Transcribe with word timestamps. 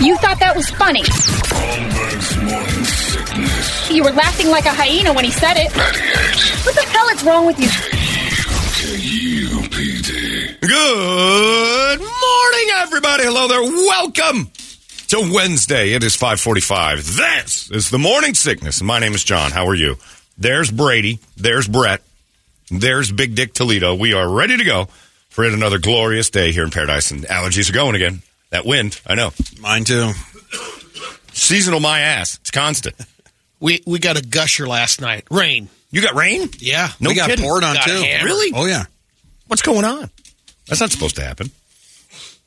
You 0.00 0.16
thought 0.16 0.38
that 0.40 0.54
was 0.56 0.70
funny. 0.70 1.02
You 3.94 4.04
were 4.04 4.12
laughing 4.12 4.48
like 4.48 4.64
a 4.64 4.72
hyena 4.72 5.12
when 5.12 5.24
he 5.24 5.30
said 5.30 5.56
it. 5.56 5.72
What 6.64 6.74
the 6.74 6.82
hell 6.82 7.08
is 7.08 7.24
wrong 7.24 7.46
with 7.46 7.58
you? 7.58 7.68
Good 10.60 11.98
morning, 12.00 12.68
everybody. 12.76 13.24
Hello 13.24 13.48
there. 13.48 13.62
Welcome 13.62 14.50
to 15.08 15.32
Wednesday. 15.34 15.92
It 15.92 16.04
is 16.04 16.16
545. 16.16 17.16
This 17.16 17.70
is 17.70 17.90
the 17.90 17.98
morning 17.98 18.34
sickness. 18.34 18.82
My 18.82 18.98
name 19.00 19.14
is 19.14 19.24
John. 19.24 19.50
How 19.50 19.66
are 19.66 19.74
you? 19.74 19.96
There's 20.38 20.70
Brady. 20.70 21.18
There's 21.36 21.66
Brett. 21.66 22.02
There's 22.70 23.10
Big 23.10 23.34
Dick 23.34 23.52
Toledo. 23.52 23.94
We 23.94 24.14
are 24.14 24.28
ready 24.28 24.56
to 24.56 24.64
go 24.64 24.84
for 25.28 25.44
another 25.44 25.78
glorious 25.78 26.30
day 26.30 26.52
here 26.52 26.64
in 26.64 26.70
paradise. 26.70 27.10
And 27.10 27.24
allergies 27.24 27.68
are 27.68 27.74
going 27.74 27.96
again. 27.96 28.22
That 28.50 28.66
wind, 28.66 29.00
I 29.06 29.14
know. 29.14 29.30
Mine 29.60 29.84
too. 29.84 30.12
Seasonal 31.32 31.80
my 31.80 32.00
ass. 32.00 32.38
It's 32.40 32.50
constant. 32.50 32.96
We 33.62 33.82
we 33.86 33.98
got 33.98 34.16
a 34.16 34.22
gusher 34.22 34.66
last 34.66 35.02
night. 35.02 35.24
Rain. 35.30 35.68
You 35.90 36.00
got 36.00 36.14
rain? 36.14 36.48
Yeah. 36.60 36.88
No 36.98 37.10
we 37.10 37.14
got 37.14 37.28
kidding. 37.28 37.44
poured 37.44 37.62
on 37.62 37.74
Got 37.74 37.88
too. 37.88 38.02
Really? 38.24 38.52
Oh 38.54 38.64
yeah. 38.64 38.84
What's 39.48 39.60
going 39.60 39.84
on? 39.84 40.08
That's 40.66 40.80
not 40.80 40.90
supposed 40.90 41.16
to 41.16 41.22
happen. 41.22 41.50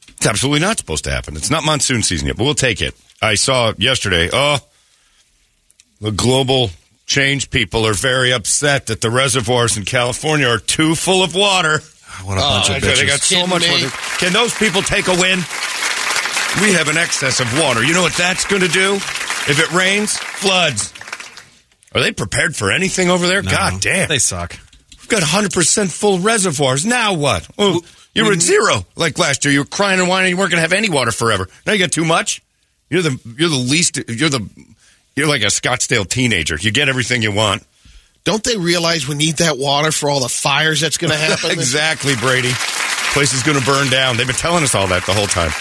It's 0.08 0.26
absolutely 0.26 0.62
not 0.62 0.80
supposed 0.80 1.04
to 1.04 1.12
happen. 1.12 1.36
It's 1.36 1.52
not 1.52 1.64
monsoon 1.64 2.02
season 2.02 2.28
yet, 2.28 2.38
but 2.38 2.46
we'll 2.46 2.56
take 2.56 2.82
it. 2.82 2.96
I 3.22 3.36
saw 3.36 3.74
yesterday, 3.78 4.30
oh, 4.34 4.58
the 6.02 6.12
global 6.12 6.72
change 7.06 7.52
people 7.52 7.86
are 7.86 7.94
very 7.94 8.34
upset 8.34 8.88
that 8.88 9.02
the 9.02 9.12
reservoirs 9.12 9.78
in 9.78 9.86
California 9.86 10.48
are 10.48 10.58
too 10.58 10.96
full 10.96 11.24
of 11.24 11.36
water. 11.36 11.80
What 12.24 12.38
a 12.38 12.42
bunch 12.42 12.70
oh, 12.70 12.74
I 12.74 12.78
of 12.78 12.84
said, 12.84 12.96
they 12.96 13.04
bitches. 13.04 13.08
got 13.08 13.20
so 13.20 13.46
much 13.46 13.70
water. 13.70 13.90
Can 14.18 14.34
those 14.34 14.58
people 14.58 14.82
take 14.82 15.08
a 15.08 15.16
win? 15.16 15.40
We 16.62 16.74
have 16.74 16.88
an 16.88 16.98
excess 16.98 17.40
of 17.40 17.60
water. 17.60 17.84
You 17.84 17.94
know 17.94 18.02
what 18.04 18.14
that's 18.14 18.46
going 18.46 18.62
to 18.62 18.68
do? 18.68 18.96
If 18.96 19.60
it 19.60 19.72
rains, 19.74 20.18
floods. 20.18 20.94
Are 21.94 22.02
they 22.02 22.12
prepared 22.12 22.56
for 22.56 22.72
anything 22.72 23.10
over 23.10 23.28
there? 23.28 23.42
No, 23.42 23.52
God 23.52 23.82
damn. 23.82 24.08
They 24.08 24.20
suck. 24.20 24.58
We've 24.92 25.10
got 25.10 25.24
100% 25.24 25.92
full 25.92 26.20
reservoirs. 26.20 26.86
Now 26.86 27.14
what? 27.14 27.48
Oh, 27.58 27.82
you 28.16 28.26
were 28.26 28.34
at 28.34 28.42
zero 28.42 28.86
like 28.96 29.18
last 29.18 29.44
year. 29.46 29.54
You 29.54 29.60
were 29.62 29.66
crying 29.66 30.00
and 30.00 30.08
whining. 30.08 30.30
You 30.30 30.38
weren't 30.38 30.52
going 30.52 30.58
to 30.58 30.62
have 30.62 30.74
any 30.74 30.90
water 30.90 31.12
forever. 31.12 31.48
Now 31.66 31.74
you 31.74 31.80
got 31.80 31.92
too 31.92 32.06
much. 32.06 32.42
You're 32.90 33.02
the 33.02 33.20
you're 33.38 33.50
the 33.50 33.56
least. 33.56 34.00
You're 34.08 34.30
the 34.30 34.48
you're 35.16 35.28
like 35.28 35.42
a 35.42 35.48
Scottsdale 35.48 36.08
teenager. 36.08 36.58
You 36.60 36.72
get 36.72 36.88
everything 36.90 37.22
you 37.24 37.32
want. 37.32 37.64
Don't 38.24 38.44
they 38.44 38.56
realize 38.56 39.08
we 39.08 39.16
need 39.16 39.38
that 39.38 39.58
water 39.58 39.92
for 39.92 40.10
all 40.10 40.20
the 40.22 40.30
fires 40.30 40.80
that's 40.82 40.98
going 40.98 41.12
to 41.12 41.18
happen? 41.18 41.52
exactly, 41.52 42.16
Brady. 42.16 42.52
Place 43.14 43.34
is 43.34 43.44
going 43.44 43.60
to 43.60 43.66
burn 43.66 43.90
down. 43.90 44.18
They've 44.18 44.28
been 44.28 44.36
telling 44.36 44.64
us 44.64 44.74
all 44.76 44.88
that 44.88 45.06
the 45.06 45.14
whole 45.14 45.28
time. 45.28 45.52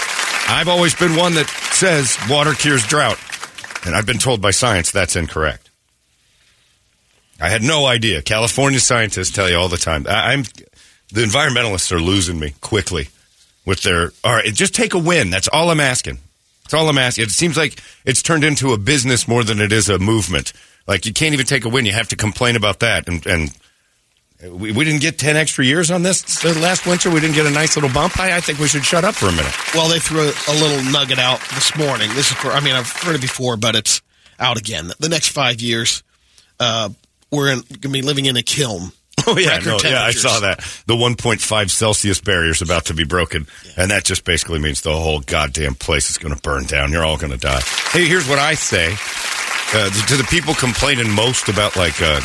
I've 0.48 0.69
always 0.69 0.94
been 0.94 1.16
one 1.16 1.34
that 1.34 1.48
says 1.48 2.16
water 2.28 2.53
cures 2.53 2.86
drought, 2.86 3.19
and 3.84 3.94
I've 3.94 4.06
been 4.06 4.19
told 4.19 4.41
by 4.41 4.50
science 4.50 4.91
that's 4.91 5.16
incorrect. 5.16 5.70
I 7.41 7.48
had 7.48 7.62
no 7.62 7.86
idea. 7.86 8.22
California 8.22 8.78
scientists 8.78 9.30
tell 9.30 9.50
you 9.50 9.56
all 9.56 9.69
the 9.69 9.76
time. 9.76 10.06
I, 10.08 10.32
I'm 10.32 10.44
the 11.12 11.22
environmentalists 11.22 11.92
are 11.92 12.00
losing 12.00 12.38
me 12.38 12.54
quickly 12.60 13.08
with 13.66 13.82
their. 13.82 14.12
All 14.25 14.34
right, 14.34 14.54
just 14.54 14.75
take 14.75 14.94
a 14.94 14.98
win. 14.98 15.30
That's 15.30 15.48
all 15.48 15.70
I'm 15.70 15.80
asking. 15.80 16.19
That's 16.64 16.74
all 16.74 16.88
I'm 16.88 16.98
asking. 16.98 17.24
It 17.24 17.30
seems 17.30 17.56
like 17.56 17.82
it's 18.04 18.22
turned 18.22 18.44
into 18.44 18.72
a 18.72 18.78
business 18.78 19.26
more 19.26 19.44
than 19.44 19.60
it 19.60 19.72
is 19.72 19.88
a 19.88 19.98
movement. 19.98 20.53
Like 20.86 21.04
you 21.06 21.12
can't 21.12 21.34
even 21.34 21.47
take 21.47 21.64
a 21.64 21.69
win. 21.69 21.86
You 21.86 21.92
have 21.92 22.09
to 22.09 22.16
complain 22.16 22.56
about 22.56 22.80
that. 22.80 23.09
And, 23.09 23.26
and 23.26 23.50
we, 24.50 24.72
we 24.72 24.84
didn't 24.84 25.00
get 25.00 25.19
10 25.19 25.36
extra 25.36 25.64
years 25.64 25.91
on 25.91 26.03
this 26.03 26.44
last 26.44 26.86
winter. 26.86 27.10
We 27.10 27.20
didn't 27.20 27.36
get 27.36 27.47
a 27.47 27.50
nice 27.50 27.76
little 27.76 27.91
bump. 27.91 28.19
I, 28.19 28.36
I 28.36 28.41
think 28.41 28.58
we 28.58 28.66
should 28.66 28.84
shut 28.84 29.04
up 29.04 29.14
for 29.14 29.26
a 29.26 29.32
minute. 29.32 29.53
well, 29.75 29.88
they 29.88 29.98
threw 29.98 30.20
a, 30.20 30.32
a 30.48 30.54
little 30.54 30.92
nugget 30.92 31.19
out 31.19 31.41
this 31.54 31.76
morning. 31.76 32.10
This 32.14 32.30
is 32.30 32.36
for, 32.36 32.50
I 32.50 32.60
mean, 32.60 32.75
I've 32.75 32.91
heard 32.91 33.14
it 33.14 33.20
before, 33.20 33.56
but 33.56 33.76
it's 33.76 34.03
out 34.38 34.58
again. 34.58 34.91
The 34.98 35.08
next 35.08 35.28
five 35.28 35.60
years, 35.60 36.03
uh, 36.58 36.88
we're 37.30 37.54
going 37.54 37.62
to 37.62 37.88
be 37.88 38.03
living 38.03 38.26
in 38.26 38.36
a 38.36 38.42
kiln. 38.42 38.91
Oh, 39.25 39.38
yeah. 39.38 39.58
No, 39.58 39.78
yeah, 39.84 40.03
I 40.03 40.10
saw 40.10 40.41
that. 40.41 40.59
The 40.86 40.97
1.5 40.97 41.70
Celsius 41.70 42.20
barrier 42.20 42.50
is 42.50 42.60
about 42.60 42.86
to 42.86 42.94
be 42.94 43.04
broken. 43.04 43.47
And 43.76 43.92
that 43.92 44.03
just 44.03 44.24
basically 44.24 44.59
means 44.59 44.80
the 44.80 44.98
whole 44.98 45.20
goddamn 45.20 45.76
place 45.76 46.10
is 46.10 46.19
going 46.19 46.34
to 46.34 46.41
burn 46.41 46.64
down. 46.64 46.91
You're 46.91 47.04
all 47.04 47.19
going 47.19 47.30
to 47.30 47.38
die. 47.38 47.60
Hey, 47.92 48.09
here's 48.09 48.28
what 48.28 48.41
I 48.41 48.54
say 48.54 48.97
uh, 49.74 49.91
to 49.91 50.16
the 50.16 50.26
people 50.28 50.54
complaining 50.54 51.09
most 51.09 51.48
about 51.48 51.76
like 51.76 52.03
uh, 52.03 52.20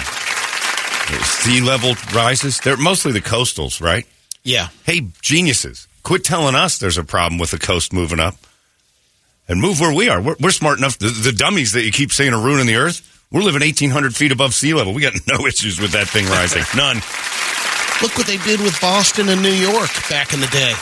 sea 1.16 1.62
level 1.62 1.95
rises. 2.13 2.59
They're 2.59 2.78
mostly 2.78 3.12
the 3.12 3.22
coastals, 3.22 3.81
right? 3.81 4.06
Yeah. 4.44 4.69
Hey, 4.85 5.07
geniuses, 5.22 5.88
quit 6.03 6.23
telling 6.23 6.56
us 6.56 6.78
there's 6.78 6.97
a 6.97 7.03
problem 7.03 7.40
with 7.40 7.51
the 7.51 7.59
coast 7.59 7.94
moving 7.94 8.19
up 8.19 8.35
and 9.47 9.62
move 9.62 9.79
where 9.79 9.94
we 9.94 10.09
are. 10.09 10.22
We're, 10.22 10.35
we're 10.40 10.51
smart 10.51 10.78
enough. 10.78 10.97
The, 11.00 11.09
the 11.09 11.31
dummies 11.31 11.73
that 11.73 11.84
you 11.84 11.91
keep 11.91 12.12
saying 12.12 12.34
are 12.34 12.41
ruining 12.41 12.67
the 12.67 12.75
earth, 12.75 13.25
we're 13.31 13.41
living 13.41 13.62
1,800 13.62 14.16
feet 14.16 14.31
above 14.31 14.53
sea 14.53 14.73
level. 14.73 14.94
We 14.94 15.01
got 15.01 15.13
no 15.28 15.46
issues 15.46 15.79
with 15.79 15.91
that 15.91 16.07
thing 16.07 16.25
rising. 16.28 16.63
None. 16.78 16.97
Look 18.01 18.16
what 18.17 18.28
they 18.28 18.38
did 18.38 18.62
with 18.62 18.79
Boston 18.79 19.29
and 19.29 19.41
New 19.41 19.50
York 19.50 19.90
back 20.09 20.34
in 20.34 20.40
the 20.40 20.47
day. 20.47 20.73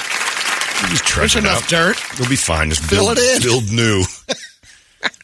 Just 0.90 1.16
There's 1.16 1.36
enough 1.38 1.68
dirt. 1.70 1.98
We'll 2.20 2.30
be 2.30 2.36
fine. 2.36 2.70
Just 2.70 2.84
Fill 2.84 3.06
build, 3.06 3.18
it 3.18 3.38
in. 3.38 3.42
Build 3.42 3.72
new. 3.72 4.04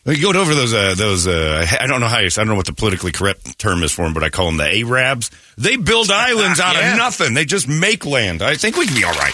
We 0.03 0.19
go 0.19 0.29
over 0.33 0.55
those. 0.55 0.73
Uh, 0.73 0.95
those. 0.97 1.27
Uh, 1.27 1.65
I 1.79 1.85
don't 1.85 1.99
know 2.01 2.07
how 2.07 2.19
you. 2.19 2.25
I 2.25 2.29
don't 2.29 2.47
know 2.47 2.55
what 2.55 2.65
the 2.65 2.73
politically 2.73 3.11
correct 3.11 3.59
term 3.59 3.83
is 3.83 3.91
for 3.91 4.01
them, 4.03 4.13
but 4.15 4.23
I 4.23 4.29
call 4.29 4.47
them 4.47 4.57
the 4.57 4.65
Arabs. 4.81 5.29
They 5.57 5.75
build 5.75 6.09
islands 6.11 6.59
out 6.59 6.75
Yeah. 6.75 6.93
of 6.93 6.97
nothing. 6.97 7.33
They 7.35 7.45
just 7.45 7.67
make 7.67 8.05
land. 8.05 8.41
I 8.41 8.55
think 8.55 8.77
we 8.77 8.87
can 8.87 8.95
be 8.95 9.03
all 9.03 9.13
right. 9.13 9.33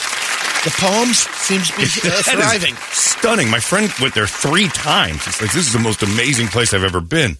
The 0.65 0.75
Palms 0.77 1.19
seems 1.19 1.69
to 1.71 1.77
be 1.77 1.83
uh, 2.09 2.21
thriving. 2.23 2.75
Stunning. 2.91 3.49
My 3.49 3.61
friend 3.61 3.89
went 4.01 4.13
there 4.13 4.27
three 4.27 4.67
times. 4.67 5.25
It's 5.25 5.41
like, 5.41 5.53
this 5.53 5.67
is 5.67 5.71
the 5.73 5.79
most 5.79 6.03
amazing 6.03 6.47
place 6.47 6.73
I've 6.73 6.83
ever 6.83 6.99
been. 6.99 7.37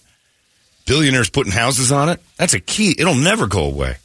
Billionaires 0.86 1.28
putting 1.28 1.52
houses 1.52 1.92
on 1.92 2.08
it. 2.08 2.22
That's 2.38 2.54
a 2.54 2.60
key. 2.60 2.94
It'll 2.98 3.14
never 3.14 3.46
go 3.46 3.64
away. 3.64 3.96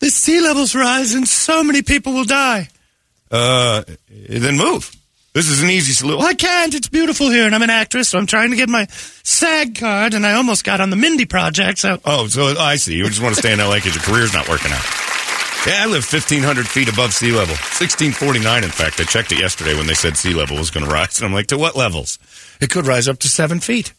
The 0.00 0.10
sea 0.10 0.40
levels 0.40 0.74
rise 0.74 1.14
and 1.14 1.28
so 1.28 1.62
many 1.62 1.82
people 1.82 2.12
will 2.14 2.24
die. 2.24 2.68
Uh, 3.30 3.84
then 4.28 4.56
move. 4.56 4.90
This 5.36 5.50
is 5.50 5.62
an 5.62 5.68
easy 5.68 5.92
solution. 5.92 6.20
Well, 6.20 6.26
I 6.26 6.32
can't. 6.32 6.74
It's 6.74 6.88
beautiful 6.88 7.28
here, 7.28 7.44
and 7.44 7.54
I'm 7.54 7.60
an 7.60 7.68
actress, 7.68 8.08
so 8.08 8.18
I'm 8.18 8.24
trying 8.24 8.52
to 8.52 8.56
get 8.56 8.70
my 8.70 8.86
SAG 8.90 9.74
card, 9.74 10.14
and 10.14 10.24
I 10.24 10.32
almost 10.32 10.64
got 10.64 10.80
on 10.80 10.88
the 10.88 10.96
Mindy 10.96 11.26
Project. 11.26 11.76
So, 11.76 12.00
oh, 12.06 12.26
so 12.26 12.58
I 12.58 12.76
see. 12.76 12.94
You 12.94 13.06
just 13.06 13.20
want 13.20 13.34
to 13.34 13.40
stay 13.42 13.52
in 13.52 13.58
LA 13.58 13.74
because 13.74 13.94
your 13.94 14.02
career's 14.02 14.32
not 14.32 14.48
working 14.48 14.72
out. 14.72 14.82
Yeah, 15.66 15.82
I 15.82 15.86
live 15.92 16.10
1,500 16.10 16.66
feet 16.66 16.88
above 16.88 17.12
sea 17.12 17.32
level. 17.32 17.52
1649, 17.52 18.64
in 18.64 18.70
fact. 18.70 18.98
I 18.98 19.04
checked 19.04 19.30
it 19.30 19.38
yesterday 19.38 19.76
when 19.76 19.86
they 19.86 19.92
said 19.92 20.16
sea 20.16 20.32
level 20.32 20.56
was 20.56 20.70
going 20.70 20.86
to 20.86 20.90
rise. 20.90 21.18
And 21.20 21.26
I'm 21.26 21.34
like, 21.34 21.48
to 21.48 21.58
what 21.58 21.76
levels? 21.76 22.18
It 22.58 22.70
could 22.70 22.86
rise 22.86 23.06
up 23.06 23.18
to 23.18 23.28
seven 23.28 23.60
feet. 23.60 23.92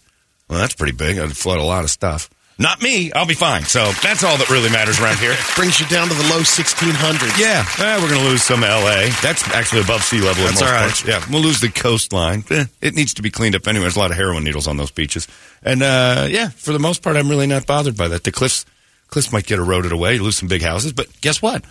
Well, 0.49 0.57
that's 0.57 0.73
pretty 0.73 0.97
big. 0.97 1.19
I'd 1.19 1.37
flood 1.37 1.59
a 1.59 1.63
lot 1.63 1.83
of 1.83 1.91
stuff. 1.91 2.31
Not 2.59 2.81
me. 2.81 3.11
I'll 3.11 3.27
be 3.27 3.35
fine. 3.35 3.63
So 3.63 3.91
that's 4.01 4.23
all 4.23 4.35
that 4.37 4.49
really 4.49 4.69
matters 4.71 4.99
around 4.99 5.17
here. 5.19 5.35
Brings 5.55 5.79
you 5.79 5.85
down 5.87 6.07
to 6.07 6.13
the 6.15 6.23
low 6.23 6.39
1600s. 6.41 7.37
Yeah, 7.37 7.63
eh, 7.77 8.01
we're 8.01 8.09
going 8.09 8.21
to 8.21 8.27
lose 8.27 8.41
some 8.41 8.61
LA. 8.61 9.09
That's 9.21 9.47
actually 9.49 9.81
above 9.81 10.01
sea 10.01 10.21
level. 10.21 10.41
in 10.43 10.49
That's 10.55 10.61
most 10.61 10.69
all 10.69 10.73
right. 10.75 10.81
parts. 10.87 11.05
Yeah, 11.05 11.23
we'll 11.29 11.43
lose 11.43 11.61
the 11.61 11.69
coastline. 11.69 12.43
Eh, 12.49 12.65
it 12.81 12.95
needs 12.95 13.13
to 13.15 13.21
be 13.21 13.29
cleaned 13.29 13.55
up 13.55 13.67
anyway. 13.67 13.83
There's 13.83 13.95
a 13.95 13.99
lot 13.99 14.09
of 14.09 14.17
heroin 14.17 14.43
needles 14.43 14.67
on 14.67 14.77
those 14.77 14.89
beaches. 14.89 15.27
And 15.61 15.83
uh, 15.83 16.27
yeah, 16.29 16.49
for 16.49 16.73
the 16.73 16.79
most 16.79 17.03
part, 17.03 17.15
I'm 17.15 17.29
really 17.29 17.47
not 17.47 17.67
bothered 17.67 17.95
by 17.95 18.07
that. 18.07 18.23
The 18.23 18.31
cliffs, 18.31 18.65
cliffs 19.09 19.31
might 19.31 19.45
get 19.45 19.59
eroded 19.59 19.91
away. 19.91 20.15
You 20.15 20.23
lose 20.23 20.37
some 20.37 20.49
big 20.49 20.63
houses, 20.63 20.93
but 20.93 21.07
guess 21.21 21.41
what? 21.41 21.63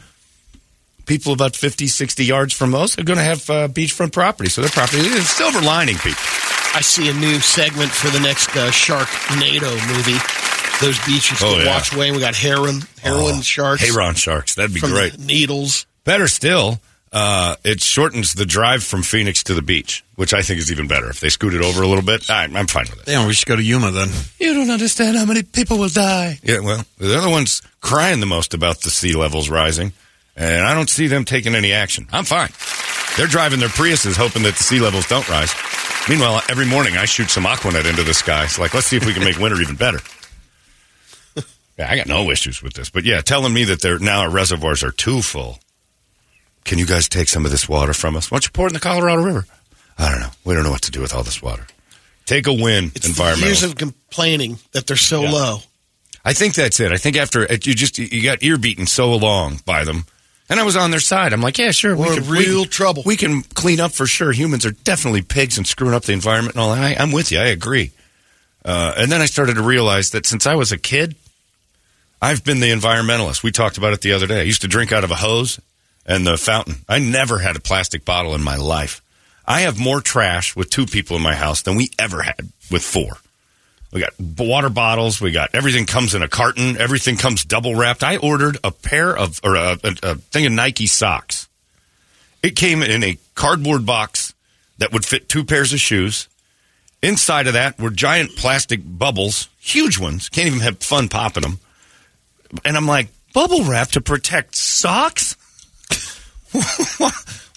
People 1.06 1.32
about 1.32 1.56
50, 1.56 1.88
60 1.88 2.24
yards 2.24 2.52
from 2.52 2.70
those 2.70 2.96
are 2.98 3.04
going 3.04 3.18
to 3.18 3.24
have 3.24 3.50
uh, 3.50 3.68
beachfront 3.68 4.12
property. 4.12 4.50
So 4.50 4.60
their 4.60 4.70
property 4.70 4.98
is 4.98 5.28
silver 5.28 5.60
lining 5.60 5.96
people. 5.96 6.22
I 6.74 6.80
see 6.82 7.08
a 7.08 7.14
new 7.14 7.40
segment 7.40 7.90
for 7.90 8.10
the 8.10 8.20
next 8.20 8.50
uh, 8.50 8.70
Sharknado 8.70 9.70
movie. 9.88 10.18
Those 10.80 10.98
beaches 11.06 11.42
Oh, 11.42 11.56
to 11.58 11.64
yeah. 11.64 11.74
watch 11.74 11.92
away. 11.94 12.10
We 12.10 12.20
got 12.20 12.34
heron, 12.36 12.80
heroin 13.02 13.40
sharks 13.40 13.82
heron 13.88 14.14
Sharks. 14.14 14.54
That'd 14.56 14.74
be 14.74 14.80
from 14.80 14.90
great. 14.90 15.18
needles. 15.18 15.86
Better 16.04 16.28
still, 16.28 16.80
uh, 17.12 17.56
it 17.64 17.80
shortens 17.80 18.34
the 18.34 18.44
drive 18.44 18.82
from 18.84 19.02
Phoenix 19.02 19.42
to 19.44 19.54
the 19.54 19.62
beach, 19.62 20.04
which 20.16 20.34
I 20.34 20.42
think 20.42 20.58
is 20.60 20.70
even 20.70 20.86
better. 20.86 21.08
If 21.08 21.20
they 21.20 21.30
scoot 21.30 21.54
it 21.54 21.62
over 21.62 21.82
a 21.82 21.86
little 21.88 22.04
bit, 22.04 22.28
I, 22.30 22.44
I'm 22.44 22.66
fine 22.66 22.84
with 22.90 23.00
it. 23.00 23.06
Damn, 23.06 23.26
we 23.26 23.32
should 23.32 23.48
go 23.48 23.56
to 23.56 23.62
Yuma 23.62 23.90
then. 23.90 24.08
You 24.38 24.52
don't 24.54 24.70
understand 24.70 25.16
how 25.16 25.24
many 25.24 25.42
people 25.42 25.78
will 25.78 25.88
die. 25.88 26.38
Yeah, 26.42 26.60
well, 26.60 26.84
they're 26.98 27.22
the 27.22 27.30
ones 27.30 27.62
crying 27.80 28.20
the 28.20 28.26
most 28.26 28.52
about 28.54 28.82
the 28.82 28.90
sea 28.90 29.14
levels 29.14 29.48
rising, 29.48 29.92
and 30.36 30.64
I 30.66 30.74
don't 30.74 30.90
see 30.90 31.06
them 31.06 31.24
taking 31.24 31.54
any 31.54 31.72
action. 31.72 32.06
I'm 32.12 32.24
fine. 32.24 32.50
They're 33.16 33.26
driving 33.26 33.60
their 33.60 33.70
Priuses 33.70 34.14
hoping 34.16 34.42
that 34.42 34.56
the 34.56 34.62
sea 34.62 34.78
levels 34.78 35.08
don't 35.08 35.26
rise. 35.30 35.54
Meanwhile, 36.08 36.42
every 36.50 36.66
morning 36.66 36.96
I 36.98 37.06
shoot 37.06 37.30
some 37.30 37.44
Aquanet 37.44 37.88
into 37.88 38.02
the 38.04 38.12
sky. 38.14 38.44
It's 38.44 38.58
like, 38.58 38.74
let's 38.74 38.86
see 38.86 38.96
if 38.98 39.06
we 39.06 39.14
can 39.14 39.24
make 39.24 39.38
winter 39.38 39.60
even 39.60 39.74
better. 39.74 39.98
Yeah, 41.78 41.90
I 41.90 41.96
got 41.96 42.06
no 42.06 42.30
issues 42.30 42.62
with 42.62 42.74
this. 42.74 42.88
But 42.90 43.04
yeah, 43.04 43.20
telling 43.20 43.52
me 43.52 43.64
that 43.64 43.82
they're 43.82 43.98
now 43.98 44.20
our 44.22 44.30
reservoirs 44.30 44.82
are 44.82 44.90
too 44.92 45.20
full. 45.22 45.58
Can 46.64 46.78
you 46.78 46.86
guys 46.86 47.08
take 47.08 47.28
some 47.28 47.44
of 47.44 47.50
this 47.50 47.68
water 47.68 47.92
from 47.92 48.16
us? 48.16 48.30
Why 48.30 48.36
don't 48.36 48.44
you 48.46 48.50
pour 48.50 48.66
it 48.66 48.70
in 48.70 48.74
the 48.74 48.80
Colorado 48.80 49.22
River? 49.22 49.46
I 49.98 50.10
don't 50.10 50.20
know. 50.20 50.30
We 50.44 50.54
don't 50.54 50.64
know 50.64 50.70
what 50.70 50.82
to 50.82 50.90
do 50.90 51.00
with 51.00 51.14
all 51.14 51.22
this 51.22 51.42
water. 51.42 51.66
Take 52.24 52.46
a 52.46 52.52
win, 52.52 52.90
It's 52.94 53.02
the 53.02 53.08
environmental. 53.10 53.48
years 53.48 53.62
of 53.62 53.76
complaining 53.76 54.58
that 54.72 54.86
they're 54.86 54.96
so 54.96 55.22
Yeah. 55.22 55.30
low. 55.30 55.62
I 56.24 56.32
think 56.32 56.54
that's 56.54 56.80
it. 56.80 56.90
I 56.90 56.96
think 56.96 57.16
after 57.16 57.42
you 57.52 57.74
just 57.74 57.98
you 57.98 58.22
got 58.22 58.42
ear 58.42 58.56
beaten 58.58 58.86
so 58.86 59.14
long 59.14 59.60
by 59.64 59.84
them, 59.84 60.06
and 60.48 60.58
I 60.58 60.64
was 60.64 60.74
on 60.76 60.90
their 60.90 60.98
side. 60.98 61.32
I'm 61.32 61.40
like, 61.40 61.56
yeah, 61.56 61.70
sure, 61.70 61.94
We're 61.96 62.08
we 62.10 62.16
in 62.16 62.22
can, 62.24 62.30
real 62.32 62.60
we, 62.62 62.66
trouble. 62.66 63.02
We 63.06 63.16
can 63.16 63.42
clean 63.42 63.78
up 63.78 63.92
for 63.92 64.06
sure. 64.06 64.32
Humans 64.32 64.66
are 64.66 64.72
definitely 64.72 65.22
pigs 65.22 65.56
and 65.56 65.66
screwing 65.68 65.94
up 65.94 66.02
the 66.04 66.14
environment 66.14 66.56
and 66.56 66.62
all 66.62 66.74
that. 66.74 66.82
I, 66.82 67.00
I'm 67.00 67.12
with 67.12 67.30
you. 67.30 67.38
I 67.38 67.44
agree. 67.46 67.92
Uh, 68.64 68.92
and 68.96 69.12
then 69.12 69.20
I 69.20 69.26
started 69.26 69.54
to 69.54 69.62
realize 69.62 70.10
that 70.10 70.26
since 70.26 70.48
I 70.48 70.56
was 70.56 70.72
a 70.72 70.78
kid, 70.78 71.14
I've 72.20 72.44
been 72.44 72.60
the 72.60 72.70
environmentalist. 72.70 73.42
We 73.42 73.52
talked 73.52 73.78
about 73.78 73.92
it 73.92 74.00
the 74.00 74.12
other 74.12 74.26
day. 74.26 74.40
I 74.40 74.44
used 74.44 74.62
to 74.62 74.68
drink 74.68 74.92
out 74.92 75.04
of 75.04 75.10
a 75.10 75.16
hose 75.16 75.60
and 76.06 76.26
the 76.26 76.36
fountain. 76.36 76.76
I 76.88 76.98
never 76.98 77.38
had 77.38 77.56
a 77.56 77.60
plastic 77.60 78.04
bottle 78.04 78.34
in 78.34 78.42
my 78.42 78.56
life. 78.56 79.02
I 79.46 79.60
have 79.60 79.78
more 79.78 80.00
trash 80.00 80.56
with 80.56 80.70
two 80.70 80.86
people 80.86 81.16
in 81.16 81.22
my 81.22 81.34
house 81.34 81.62
than 81.62 81.76
we 81.76 81.90
ever 81.98 82.22
had 82.22 82.48
with 82.70 82.82
four. 82.82 83.18
We 83.92 84.00
got 84.00 84.18
water 84.18 84.68
bottles. 84.68 85.20
We 85.20 85.30
got 85.30 85.54
everything 85.54 85.86
comes 85.86 86.14
in 86.14 86.22
a 86.22 86.28
carton. 86.28 86.76
Everything 86.76 87.16
comes 87.16 87.44
double 87.44 87.74
wrapped. 87.74 88.02
I 88.02 88.16
ordered 88.16 88.58
a 88.64 88.70
pair 88.70 89.16
of 89.16 89.40
or 89.44 89.54
a, 89.54 89.78
a, 89.84 89.96
a 90.02 90.14
thing 90.16 90.46
of 90.46 90.52
Nike 90.52 90.86
socks. 90.86 91.48
It 92.42 92.56
came 92.56 92.82
in 92.82 93.02
a 93.02 93.18
cardboard 93.34 93.86
box 93.86 94.34
that 94.78 94.92
would 94.92 95.04
fit 95.04 95.28
two 95.28 95.44
pairs 95.44 95.72
of 95.72 95.80
shoes. 95.80 96.28
Inside 97.02 97.46
of 97.46 97.52
that 97.52 97.78
were 97.78 97.90
giant 97.90 98.36
plastic 98.36 98.80
bubbles, 98.84 99.48
huge 99.60 99.98
ones. 99.98 100.28
Can't 100.28 100.48
even 100.48 100.60
have 100.60 100.78
fun 100.78 101.08
popping 101.08 101.42
them. 101.42 101.60
And 102.64 102.76
I'm 102.76 102.86
like, 102.86 103.08
bubble 103.34 103.64
wrap 103.64 103.88
to 103.92 104.00
protect 104.00 104.54
socks? 104.56 105.36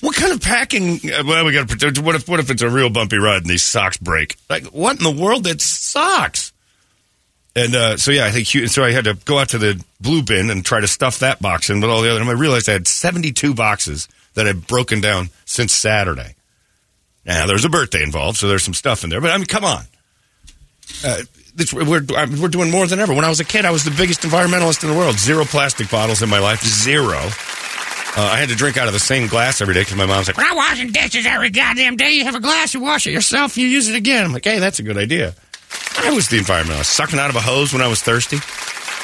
what 0.01 0.15
kind 0.15 0.31
of 0.31 0.41
packing? 0.41 1.00
uh, 1.12 1.24
Well, 1.25 1.45
we 1.45 1.53
got 1.53 1.68
to 1.68 1.75
protect. 1.75 2.00
What 2.00 2.15
if 2.15 2.27
what 2.27 2.39
if 2.39 2.50
it's 2.50 2.62
a 2.62 2.69
real 2.69 2.89
bumpy 2.89 3.18
ride 3.18 3.41
and 3.41 3.45
these 3.50 3.63
socks 3.63 3.97
break? 3.97 4.36
Like, 4.50 4.65
what 4.68 4.97
in 4.97 5.03
the 5.03 5.24
world? 5.24 5.47
It's 5.47 5.65
socks. 5.65 6.51
And 7.56 7.75
uh, 7.75 7.97
so 7.97 8.12
yeah, 8.12 8.25
I 8.25 8.31
think 8.31 8.47
hu- 8.50 8.68
so. 8.68 8.83
I 8.83 8.91
had 8.91 9.06
to 9.06 9.15
go 9.25 9.39
out 9.39 9.50
to 9.50 9.57
the 9.57 9.83
blue 10.00 10.21
bin 10.21 10.50
and 10.50 10.63
try 10.63 10.80
to 10.80 10.88
stuff 10.88 11.19
that 11.19 11.42
box 11.42 11.69
in 11.69 11.81
with 11.81 11.89
all 11.89 12.01
the 12.01 12.09
other. 12.12 12.21
And 12.21 12.30
I 12.30 12.33
realized 12.33 12.69
I 12.69 12.74
had 12.74 12.88
72 12.88 13.53
boxes 13.53 14.07
that 14.35 14.45
had 14.45 14.68
broken 14.68 15.01
down 15.01 15.30
since 15.45 15.74
Saturday. 15.74 16.35
Now 17.25 17.47
there's 17.47 17.65
a 17.65 17.69
birthday 17.69 18.03
involved, 18.03 18.38
so 18.38 18.47
there's 18.47 18.63
some 18.63 18.74
stuff 18.74 19.03
in 19.03 19.09
there. 19.09 19.19
But 19.19 19.31
I 19.31 19.38
mean, 19.38 19.45
come 19.47 19.65
on. 19.65 19.83
Uh, 21.03 21.21
we're 21.73 22.03
we're 22.41 22.47
doing 22.47 22.71
more 22.71 22.88
than 22.88 23.00
ever. 23.00 23.13
When 23.13 23.25
I 23.25 23.29
was 23.29 23.39
a 23.39 23.45
kid, 23.45 23.65
I 23.65 23.71
was 23.71 23.83
the 23.83 23.91
biggest 23.91 24.21
environmentalist 24.21 24.83
in 24.83 24.89
the 24.89 24.97
world. 24.97 25.17
Zero 25.17 25.45
plastic 25.45 25.89
bottles 25.89 26.21
in 26.21 26.29
my 26.29 26.39
life. 26.39 26.63
Zero. 26.63 27.17
Uh, 28.17 28.23
I 28.23 28.38
had 28.38 28.50
to 28.50 28.56
drink 28.56 28.77
out 28.77 28.88
of 28.88 28.94
the 28.94 29.00
same 29.00 29.27
glass 29.27 29.61
every 29.61 29.73
day 29.73 29.81
because 29.81 29.95
my 29.95 30.06
mom's 30.06 30.27
like, 30.27 30.38
"We're 30.38 30.44
not 30.44 30.56
washing 30.56 30.91
dishes 30.91 31.25
every 31.25 31.51
goddamn 31.51 31.95
day. 31.95 32.11
You 32.11 32.25
have 32.25 32.35
a 32.35 32.39
glass, 32.39 32.73
you 32.73 32.79
wash 32.79 33.06
it 33.06 33.11
yourself, 33.11 33.57
you 33.57 33.67
use 33.67 33.88
it 33.88 33.95
again." 33.95 34.25
I'm 34.25 34.33
like, 34.33 34.45
"Hey, 34.45 34.59
that's 34.59 34.79
a 34.79 34.83
good 34.83 34.97
idea." 34.97 35.35
I 36.00 36.11
was 36.11 36.27
the 36.27 36.38
environmentalist, 36.38 36.85
sucking 36.85 37.19
out 37.19 37.29
of 37.29 37.35
a 37.35 37.41
hose 37.41 37.71
when 37.71 37.81
I 37.81 37.88
was 37.88 38.01
thirsty. 38.01 38.39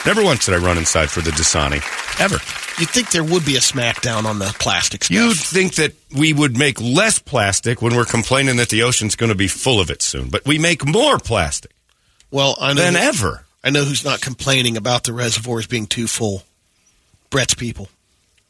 Never 0.06 0.24
once 0.24 0.46
did 0.46 0.56
I 0.56 0.57
run 0.57 0.78
inside 0.78 1.10
for 1.10 1.22
the 1.22 1.31
Dasani, 1.31 1.81
ever. 2.19 2.36
You'd 2.80 2.90
think 2.90 3.12
there 3.12 3.24
would 3.24 3.46
be 3.46 3.56
a 3.56 3.60
smackdown 3.60 4.25
on 4.25 4.40
the 4.40 4.54
plastic 4.60 5.04
stuff. 5.04 5.16
You'd 5.16 5.38
think 5.38 5.75
that 5.75 5.94
we 6.16 6.34
would 6.34 6.57
make 6.57 6.80
less 6.81 7.19
plastic 7.19 7.81
when 7.81 7.96
we're 7.96 8.06
complaining 8.06 8.57
that 8.57 8.69
the 8.69 8.84
ocean's 8.84 9.16
going 9.16 9.30
to 9.30 9.36
be 9.36 9.48
full 9.48 9.80
of 9.80 9.90
it 9.90 10.02
soon, 10.02 10.30
but 10.30 10.46
we 10.46 10.57
make 10.60 10.86
more 10.86 11.18
plastic 11.19 11.75
well, 12.31 12.56
I 12.60 12.74
know 12.74 12.81
than 12.81 12.95
ever. 12.95 13.44
I 13.63 13.69
know 13.72 13.83
who's 13.83 14.06
not 14.06 14.22
complaining 14.22 14.77
about 14.77 15.04
the 15.06 15.13
reservoirs 15.13 15.68
being 15.68 15.88
too 15.88 16.07
full. 16.07 16.44
Brett's 17.30 17.56
people. 17.56 17.89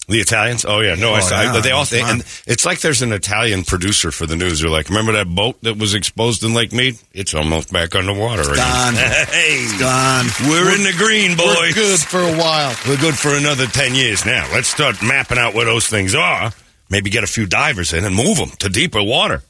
The 0.08 0.20
Italians? 0.20 0.66
Oh 0.66 0.82
yeah, 0.82 0.94
no, 0.94 1.14
I 1.16 1.18
Oh, 1.18 1.22
saw. 1.22 1.42
yeah, 1.42 1.62
they 1.62 1.72
all, 1.72 1.80
that's 1.80 1.90
they, 1.90 2.02
and 2.02 2.22
it's 2.46 2.64
like 2.64 2.82
there's 2.82 3.02
an 3.02 3.12
Italian 3.12 3.64
producer 3.64 4.12
for 4.12 4.28
the 4.28 4.36
news. 4.36 4.60
They're 4.62 4.70
like, 4.70 4.90
remember 4.90 5.14
that 5.14 5.26
boat 5.34 5.60
that 5.64 5.78
was 5.80 5.96
exposed 5.96 6.44
in 6.44 6.54
Lake 6.54 6.72
Mead? 6.74 7.00
It's 7.12 7.34
almost 7.34 7.74
back 7.74 7.96
underwater. 7.96 8.44
again." 8.44 8.56
Gone. 8.58 8.94
hey, 9.30 9.68
Gone. 9.80 10.26
we're 10.48 10.76
in 10.76 10.84
the 10.84 10.94
green, 10.96 11.36
boys. 11.36 11.56
We're 11.58 11.74
good 11.74 12.00
for 12.02 12.20
a 12.20 12.38
while. 12.38 12.76
We're 12.88 12.98
good 12.98 13.16
for 13.18 13.34
another 13.34 13.66
10 13.66 13.96
years 13.96 14.28
now. 14.28 14.48
Let's 14.54 14.68
start 14.68 15.02
mapping 15.02 15.40
out 15.40 15.56
where 15.56 15.66
those 15.66 15.88
things 15.88 16.14
are. 16.14 16.52
Maybe 16.88 17.10
get 17.10 17.24
a 17.24 17.28
few 17.28 17.48
divers 17.48 17.92
in 17.92 18.06
and 18.06 18.14
move 18.16 18.38
them 18.38 18.50
to 18.60 18.70
deeper 18.70 19.02
water. 19.02 19.42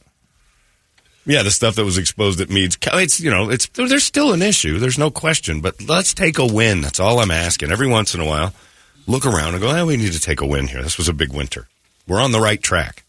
Yeah, 1.26 1.42
the 1.42 1.52
stuff 1.52 1.76
that 1.76 1.86
was 1.86 1.98
exposed 1.98 2.40
at 2.40 2.50
Mead's, 2.52 2.78
it's, 2.94 3.20
you 3.20 3.32
know, 3.32 3.50
it's, 3.50 3.68
there's 3.70 4.04
still 4.04 4.34
an 4.34 4.44
issue. 4.44 4.78
There's 4.78 5.00
no 5.00 5.10
question, 5.10 5.60
but 5.60 5.82
let's 5.88 6.14
take 6.14 6.38
a 6.38 6.46
win. 6.46 6.82
That's 6.82 7.00
all 7.00 7.20
I'm 7.20 7.32
asking. 7.32 7.72
Every 7.72 7.88
once 7.88 8.14
in 8.14 8.22
a 8.22 8.26
while, 8.26 8.54
look 9.08 9.26
around 9.26 9.56
and 9.56 9.62
go, 9.62 9.72
eh, 9.72 9.84
we 9.84 9.98
need 9.98 10.14
to 10.14 10.20
take 10.20 10.42
a 10.42 10.46
win 10.46 10.68
here. 10.68 10.84
This 10.84 11.00
was 11.00 11.10
a 11.10 11.14
big 11.14 11.34
winter. 11.34 11.68
We're 12.08 12.22
on 12.22 12.32
the 12.32 12.40
right 12.40 12.62
track. 12.62 13.04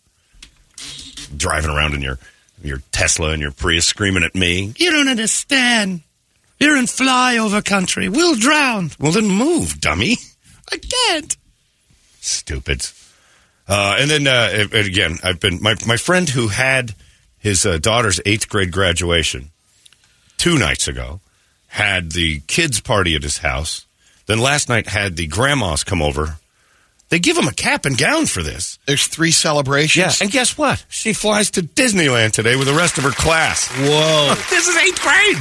Driving 1.36 1.70
around 1.70 1.92
in 1.92 2.00
your, 2.00 2.18
your 2.62 2.78
Tesla 2.90 3.32
and 3.32 3.42
your 3.42 3.52
Prius 3.52 3.86
screaming 3.86 4.22
at 4.24 4.34
me. 4.34 4.72
You 4.78 4.92
don't 4.92 5.08
understand. 5.08 6.00
You're 6.58 6.78
in 6.78 6.86
flyover 6.86 7.62
country. 7.62 8.08
We'll 8.08 8.36
drown. 8.36 8.92
Well, 8.98 9.12
then 9.12 9.28
move, 9.28 9.78
dummy. 9.78 10.16
I 10.72 10.78
can't. 10.78 11.36
Stupids. 12.20 12.94
Uh, 13.68 13.96
and 13.98 14.10
then, 14.10 14.26
uh, 14.26 14.68
again, 14.72 15.18
I've 15.22 15.40
been, 15.40 15.60
my, 15.60 15.74
my 15.86 15.96
friend 15.98 16.28
who 16.28 16.48
had 16.48 16.94
his 17.46 17.64
uh, 17.64 17.78
daughter's 17.78 18.20
eighth 18.26 18.48
grade 18.48 18.72
graduation 18.72 19.52
two 20.36 20.58
nights 20.58 20.88
ago 20.88 21.20
had 21.68 22.10
the 22.10 22.40
kids' 22.48 22.80
party 22.80 23.14
at 23.14 23.22
his 23.22 23.38
house. 23.38 23.86
Then 24.26 24.40
last 24.40 24.68
night 24.68 24.88
had 24.88 25.14
the 25.14 25.28
grandmas 25.28 25.84
come 25.84 26.02
over. 26.02 26.38
They 27.08 27.20
give 27.20 27.38
him 27.38 27.46
a 27.46 27.52
cap 27.52 27.84
and 27.84 27.96
gown 27.96 28.26
for 28.26 28.42
this. 28.42 28.80
There's 28.86 29.06
three 29.06 29.30
celebrations. 29.30 30.18
Yeah, 30.18 30.24
and 30.24 30.32
guess 30.32 30.58
what? 30.58 30.84
She 30.88 31.12
flies 31.12 31.52
to 31.52 31.62
Disneyland 31.62 32.32
today 32.32 32.56
with 32.56 32.66
the 32.66 32.74
rest 32.74 32.98
of 32.98 33.04
her 33.04 33.12
class. 33.12 33.68
Whoa. 33.68 34.34
This 34.50 34.66
is 34.66 34.76
eighth 34.76 35.00
grade. 35.00 35.38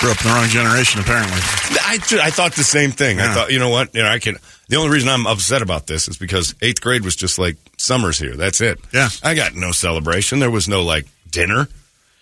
Grew 0.00 0.10
up 0.10 0.20
in 0.20 0.28
the 0.28 0.34
wrong 0.34 0.48
generation, 0.48 1.00
apparently. 1.00 1.40
I, 1.80 1.98
I 2.24 2.30
thought 2.30 2.52
the 2.52 2.62
same 2.62 2.90
thing. 2.90 3.20
I 3.20 3.32
thought, 3.32 3.50
you 3.50 3.58
know 3.58 3.70
what? 3.70 3.94
You 3.94 4.02
know, 4.02 4.08
I 4.10 4.18
can. 4.18 4.36
The 4.70 4.76
only 4.76 4.90
reason 4.90 5.08
I'm 5.08 5.26
upset 5.26 5.62
about 5.62 5.86
this 5.86 6.06
is 6.08 6.16
because 6.16 6.54
eighth 6.62 6.80
grade 6.80 7.04
was 7.04 7.16
just 7.16 7.38
like 7.38 7.56
summers 7.76 8.18
here. 8.18 8.36
That's 8.36 8.60
it. 8.60 8.78
Yeah. 8.92 9.08
I 9.22 9.34
got 9.34 9.54
no 9.54 9.72
celebration. 9.72 10.38
There 10.38 10.50
was 10.50 10.68
no 10.68 10.82
like 10.82 11.06
dinner. 11.30 11.68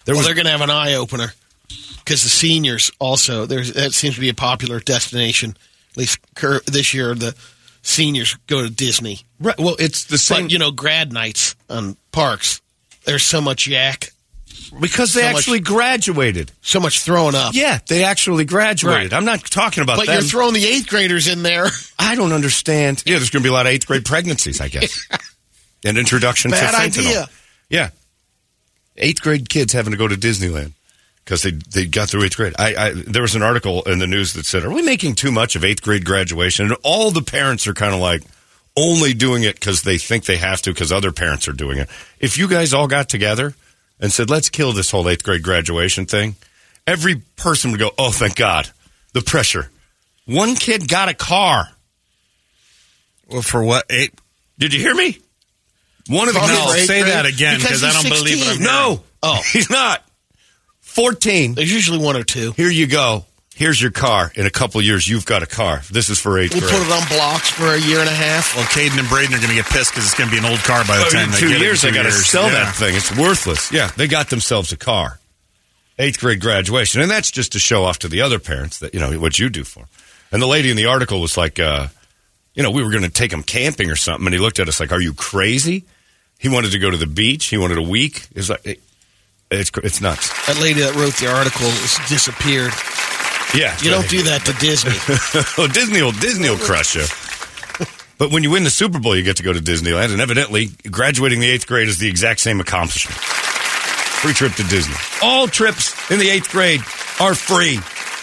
There 0.04 0.14
Well, 0.14 0.16
was. 0.20 0.26
they're 0.26 0.34
going 0.34 0.46
to 0.46 0.50
have 0.52 0.62
an 0.62 0.70
eye 0.70 0.94
opener 0.94 1.32
because 1.98 2.22
the 2.22 2.28
seniors 2.30 2.90
also 2.98 3.44
there's 3.46 3.74
that 3.74 3.92
seems 3.92 4.14
to 4.14 4.20
be 4.22 4.30
a 4.30 4.34
popular 4.34 4.80
destination. 4.80 5.56
At 5.90 5.96
least 5.98 6.18
cur- 6.34 6.60
this 6.66 6.94
year, 6.94 7.14
the 7.14 7.34
seniors 7.82 8.34
go 8.46 8.62
to 8.62 8.70
Disney. 8.70 9.20
right, 9.40 9.58
well, 9.58 9.76
it's 9.78 10.04
the 10.04 10.16
same 10.18 10.44
But 10.44 10.52
you 10.52 10.58
know, 10.58 10.70
grad 10.70 11.12
nights 11.12 11.54
on 11.68 11.96
parks. 12.12 12.60
There's 13.04 13.22
so 13.24 13.40
much 13.42 13.66
yak, 13.66 14.10
because 14.80 15.14
they 15.14 15.22
so 15.22 15.26
much- 15.28 15.36
actually 15.38 15.60
graduated. 15.60 16.52
so 16.62 16.80
much 16.80 17.00
throwing 17.00 17.34
up. 17.34 17.54
Yeah, 17.54 17.78
they 17.88 18.04
actually 18.04 18.44
graduated. 18.44 19.12
Right. 19.12 19.16
I'm 19.16 19.24
not 19.24 19.44
talking 19.44 19.82
about 19.82 19.96
but 19.96 20.06
them. 20.06 20.14
you're 20.14 20.22
throwing 20.22 20.54
the 20.54 20.64
eighth 20.66 20.88
graders 20.88 21.28
in 21.28 21.42
there. 21.42 21.66
I 21.98 22.14
don't 22.14 22.32
understand. 22.32 23.02
Yeah, 23.06 23.16
there's 23.18 23.30
going 23.30 23.42
to 23.42 23.46
be 23.46 23.50
a 23.50 23.52
lot 23.52 23.66
of 23.66 23.72
eighth 23.72 23.86
grade 23.86 24.04
pregnancies, 24.04 24.60
I 24.60 24.68
guess. 24.68 25.06
An 25.84 25.96
introduction 25.96 26.50
Bad 26.50 26.70
to 26.92 27.00
fentanyl. 27.00 27.06
idea. 27.06 27.28
Yeah, 27.70 27.90
eighth 28.96 29.22
grade 29.22 29.48
kids 29.48 29.72
having 29.72 29.92
to 29.92 29.96
go 29.96 30.08
to 30.08 30.16
Disneyland 30.16 30.72
because 31.24 31.42
they 31.42 31.52
they 31.52 31.86
got 31.86 32.08
through 32.08 32.24
eighth 32.24 32.36
grade. 32.36 32.54
I, 32.58 32.74
I 32.74 32.92
there 32.94 33.22
was 33.22 33.34
an 33.34 33.42
article 33.42 33.82
in 33.84 33.98
the 33.98 34.06
news 34.06 34.32
that 34.34 34.46
said, 34.46 34.64
"Are 34.64 34.72
we 34.72 34.82
making 34.82 35.14
too 35.14 35.30
much 35.30 35.54
of 35.56 35.64
eighth 35.64 35.82
grade 35.82 36.04
graduation?" 36.04 36.66
And 36.66 36.76
all 36.82 37.10
the 37.10 37.22
parents 37.22 37.66
are 37.66 37.74
kind 37.74 37.94
of 37.94 38.00
like 38.00 38.22
only 38.76 39.12
doing 39.14 39.42
it 39.42 39.54
because 39.54 39.82
they 39.82 39.98
think 39.98 40.24
they 40.24 40.36
have 40.36 40.62
to 40.62 40.72
because 40.72 40.90
other 40.92 41.12
parents 41.12 41.46
are 41.48 41.52
doing 41.52 41.78
it. 41.78 41.88
If 42.18 42.38
you 42.38 42.48
guys 42.48 42.72
all 42.74 42.88
got 42.88 43.08
together 43.08 43.54
and 44.00 44.12
said, 44.12 44.30
"Let's 44.30 44.48
kill 44.50 44.72
this 44.72 44.90
whole 44.90 45.08
eighth 45.08 45.22
grade 45.24 45.42
graduation 45.42 46.06
thing," 46.06 46.36
every 46.86 47.16
person 47.36 47.70
would 47.70 47.80
go, 47.80 47.90
"Oh, 47.98 48.10
thank 48.10 48.36
God, 48.36 48.70
the 49.12 49.22
pressure." 49.22 49.70
One 50.26 50.56
kid 50.56 50.88
got 50.88 51.08
a 51.08 51.14
car. 51.14 51.70
Well, 53.28 53.42
for 53.42 53.62
what? 53.62 53.84
Eight? 53.90 54.12
Did 54.58 54.72
you 54.74 54.80
hear 54.80 54.94
me? 54.94 55.18
One 56.08 56.28
of 56.28 56.34
the 56.34 56.40
No, 56.40 56.46
kids. 56.46 56.74
eighth 56.76 56.86
say 56.86 57.00
grade? 57.02 57.12
that 57.12 57.26
again 57.26 57.56
Because 57.58 57.80
because 57.80 57.84
I 57.84 57.92
don't 57.92 58.08
believe 58.10 58.38
it. 58.38 58.44
16. 58.44 58.50
I'm 58.50 58.58
hearing. 58.58 58.72
No. 58.98 59.04
Oh. 59.22 59.42
He's 59.52 59.68
not. 59.70 60.04
14. 60.80 61.54
There's 61.54 61.72
usually 61.72 61.98
one 61.98 62.16
or 62.16 62.24
two. 62.24 62.52
Here 62.52 62.70
you 62.70 62.86
go. 62.86 63.24
Here's 63.58 63.82
your 63.82 63.90
car. 63.90 64.30
In 64.36 64.46
a 64.46 64.50
couple 64.50 64.80
years, 64.80 65.08
you've 65.08 65.26
got 65.26 65.42
a 65.42 65.46
car. 65.46 65.82
This 65.90 66.08
is 66.10 66.20
for 66.20 66.38
8th 66.38 66.52
We'll 66.52 66.60
grade. 66.60 66.72
put 66.72 66.86
it 66.86 66.92
on 66.92 67.08
blocks 67.08 67.50
for 67.50 67.66
a 67.74 67.80
year 67.80 67.98
and 67.98 68.08
a 68.08 68.12
half. 68.14 68.54
Well, 68.54 68.64
Caden 68.66 68.96
and 69.00 69.08
Braden 69.08 69.34
are 69.34 69.38
going 69.38 69.48
to 69.50 69.56
get 69.56 69.66
pissed 69.66 69.90
because 69.90 70.04
it's 70.06 70.14
going 70.14 70.30
to 70.30 70.32
be 70.32 70.38
an 70.38 70.48
old 70.48 70.60
car 70.60 70.84
by 70.86 70.96
the 70.96 71.06
Oh, 71.06 71.10
time 71.10 71.24
in 71.24 71.30
they 71.32 71.38
two 71.40 71.48
get 71.48 71.54
it 71.56 71.56
in 71.56 71.62
years, 71.62 71.80
two 71.80 71.88
they 71.90 71.94
got 71.96 72.04
to 72.04 72.12
sell 72.12 72.44
Yeah. 72.46 72.50
that 72.64 72.76
thing. 72.76 72.94
It's 72.94 73.10
worthless. 73.16 73.72
Yeah, 73.72 73.90
they 73.96 74.06
got 74.06 74.30
themselves 74.30 74.70
a 74.70 74.76
car. 74.76 75.18
Eighth 75.98 76.20
grade 76.20 76.40
graduation, 76.40 77.00
and 77.00 77.10
that's 77.10 77.32
just 77.32 77.50
to 77.52 77.58
show 77.58 77.82
off 77.82 77.98
to 78.00 78.08
the 78.08 78.20
other 78.22 78.38
parents 78.38 78.78
that 78.78 78.94
you 78.94 79.00
know 79.00 79.18
what 79.18 79.40
you 79.40 79.50
do 79.50 79.64
for. 79.64 79.80
'em. 79.80 79.86
And 80.30 80.40
the 80.40 80.46
lady 80.46 80.70
in 80.70 80.76
the 80.76 80.86
article 80.86 81.20
was 81.20 81.36
like, 81.36 81.58
uh, 81.58 81.88
you 82.54 82.62
know, 82.62 82.70
we 82.70 82.84
were 82.84 82.90
going 82.92 83.02
to 83.02 83.08
take 83.10 83.32
him 83.32 83.42
camping 83.42 83.90
or 83.90 83.96
something, 83.96 84.24
and 84.26 84.32
he 84.34 84.38
looked 84.40 84.60
at 84.60 84.68
us 84.68 84.78
like, 84.78 84.92
"Are 84.92 85.00
you 85.00 85.12
crazy?" 85.14 85.82
He 86.38 86.48
wanted 86.48 86.70
to 86.70 86.78
go 86.78 86.88
to 86.90 86.96
the 86.96 87.08
beach. 87.08 87.46
He 87.46 87.56
wanted 87.58 87.78
a 87.78 87.82
week. 87.82 88.28
It's 88.36 88.48
like 88.50 88.64
it, 88.64 88.80
it's 89.50 89.72
it's 89.82 90.00
nuts. 90.00 90.28
That 90.46 90.60
lady 90.60 90.82
that 90.82 90.94
wrote 90.94 91.14
the 91.14 91.26
article 91.34 91.68
has 91.68 91.98
disappeared. 92.08 92.72
Yeah, 93.54 93.76
You 93.80 93.90
don't 93.90 94.08
do 94.08 94.22
that 94.24 94.44
to 94.44 94.52
Disney. 94.54 94.92
oh, 95.64 95.66
Disney 95.68 96.02
will 96.02 96.12
Disney 96.12 96.50
will 96.50 96.58
crush 96.58 96.94
you. 96.94 97.04
But 98.18 98.32
when 98.32 98.42
you 98.42 98.50
win 98.50 98.64
the 98.64 98.70
Super 98.70 98.98
Bowl, 98.98 99.16
you 99.16 99.22
get 99.22 99.36
to 99.36 99.42
go 99.44 99.52
to 99.52 99.60
Disneyland, 99.60 100.10
and 100.12 100.20
evidently, 100.20 100.68
graduating 100.90 101.38
the 101.40 101.48
eighth 101.48 101.66
grade 101.66 101.88
is 101.88 101.98
the 101.98 102.08
exact 102.08 102.40
same 102.40 102.60
accomplishment. 102.60 103.16
Free 103.16 104.32
trip 104.32 104.52
to 104.54 104.64
Disney. 104.64 104.96
All 105.22 105.46
trips 105.46 106.10
in 106.10 106.18
the 106.18 106.28
eighth 106.28 106.50
grade 106.50 106.80
are 107.20 107.34
free. 107.34 107.78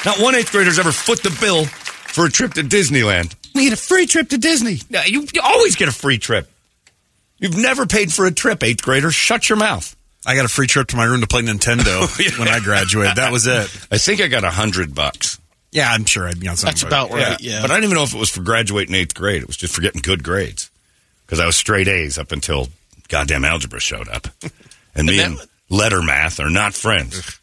Not 0.06 0.20
one 0.20 0.36
eighth 0.36 0.52
grader's 0.52 0.78
ever 0.78 0.92
foot 0.92 1.24
the 1.24 1.36
bill 1.40 1.66
for 1.66 2.26
a 2.26 2.30
trip 2.30 2.54
to 2.56 2.62
Disneyland. 2.62 3.34
We 3.56 3.64
get 3.64 3.74
a 3.74 3.78
free 3.78 4.06
trip 4.06 4.30
to 4.30 4.38
Disney. 4.38 4.80
You, 5.08 5.26
you 5.34 5.42
always 5.42 5.78
get 5.78 5.88
a 5.88 5.94
free 5.94 6.18
trip. 6.18 6.52
You've 7.40 7.58
never 7.58 7.86
paid 7.86 8.14
for 8.14 8.26
a 8.26 8.32
trip, 8.32 8.64
eighth 8.64 8.84
grader. 8.84 9.12
Shut 9.12 9.48
your 9.50 9.58
mouth. 9.58 9.95
I 10.26 10.36
got 10.36 10.46
a 10.46 10.50
free 10.50 10.68
trip 10.68 10.88
to 10.90 10.96
my 10.98 11.06
room 11.06 11.22
to 11.22 11.28
play 11.28 11.42
Nintendo 11.44 12.38
when 12.40 12.48
I 12.48 12.60
graduated. 12.60 13.18
That 13.18 13.32
was 13.32 13.48
it. 13.48 13.70
I 13.92 13.98
think 13.98 14.22
I 14.22 14.28
got 14.28 14.44
a 14.44 14.50
hundred 14.50 14.96
bucks. 14.96 15.40
Yeah, 15.72 15.90
I'm 15.92 16.06
sure 16.06 16.28
I'd 16.28 16.40
be 16.40 16.48
on 16.48 16.56
something. 16.56 16.74
That's 16.74 16.84
about 16.84 17.12
right. 17.12 17.40
Yeah. 17.42 17.62
But 17.62 17.70
I 17.70 17.76
didn't 17.76 17.86
even 17.86 17.96
know 17.98 18.04
if 18.04 18.14
it 18.16 18.20
was 18.20 18.30
for 18.30 18.42
graduating 18.42 18.96
eighth 18.96 19.14
grade. 19.14 19.42
It 19.42 19.48
was 19.48 19.58
just 19.58 19.76
for 19.76 19.82
getting 19.82 20.02
good 20.02 20.24
grades. 20.24 20.72
Because 21.26 21.40
I 21.40 21.46
was 21.46 21.56
straight 21.56 21.88
A's 21.88 22.18
up 22.18 22.32
until 22.32 22.68
goddamn 23.10 23.44
algebra 23.46 23.80
showed 23.80 24.08
up. 24.10 24.28
And 24.98 25.08
me 25.08 25.18
that- 25.18 25.26
and 25.26 25.40
letter 25.70 26.02
math 26.02 26.40
are 26.40 26.50
not 26.50 26.74
friends. 26.74 27.38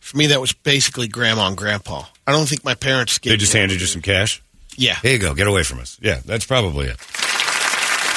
For 0.00 0.16
me, 0.16 0.28
that 0.28 0.40
was 0.40 0.54
basically 0.54 1.08
grandma 1.08 1.48
and 1.48 1.56
grandpa. 1.56 2.04
I 2.26 2.32
don't 2.32 2.46
think 2.48 2.64
my 2.64 2.74
parents 2.74 3.18
gave 3.18 3.32
They 3.32 3.36
just 3.36 3.52
me- 3.52 3.60
handed 3.60 3.80
you 3.82 3.86
some 3.86 4.00
cash. 4.00 4.42
Yeah. 4.78 4.94
Here 5.02 5.12
you 5.12 5.18
go. 5.18 5.34
Get 5.34 5.46
away 5.46 5.62
from 5.62 5.80
us. 5.80 5.98
Yeah, 6.00 6.20
that's 6.24 6.46
probably 6.46 6.86
it. 6.86 6.96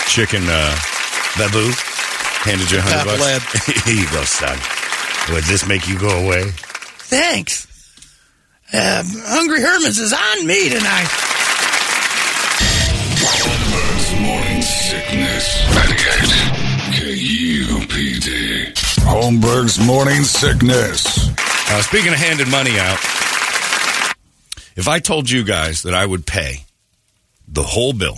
Chicken 0.08 0.44
uh, 0.48 0.78
babu 1.38 1.72
handed 2.46 2.72
you 2.72 2.77
a 2.77 2.81
hundred 2.81 3.17
Tap 3.19 3.19
bucks. 3.19 3.65
Here 3.86 3.96
you 3.96 4.10
go, 4.12 4.24
son. 4.24 4.58
Would 5.34 5.43
this 5.46 5.67
make 5.67 5.88
you 5.88 6.00
go 6.00 6.10
away? 6.25 6.50
Thanks. 7.12 7.67
Uh, 8.72 9.03
Hungry 9.05 9.62
Herman's 9.62 9.98
is 9.98 10.13
on 10.13 10.46
me 10.48 10.69
tonight. 10.69 11.08
Holmberg's 13.19 14.22
morning 14.22 14.62
sickness. 14.62 15.67
98 15.75 16.00
KUPD. 16.96 18.74
Holmberg's 19.05 19.79
morning 19.86 20.24
sickness. 20.24 21.29
Uh, 21.72 21.81
speaking 21.81 22.13
of 22.13 22.19
handing 22.19 22.50
money 22.50 22.79
out, 22.79 22.98
if 24.75 24.88
I 24.88 25.00
told 25.00 25.29
you 25.29 25.43
guys 25.43 25.84
that 25.84 25.93
I 25.93 26.05
would 26.05 26.25
pay 26.25 26.65
the 27.48 27.63
whole 27.63 27.93
bill 27.93 28.17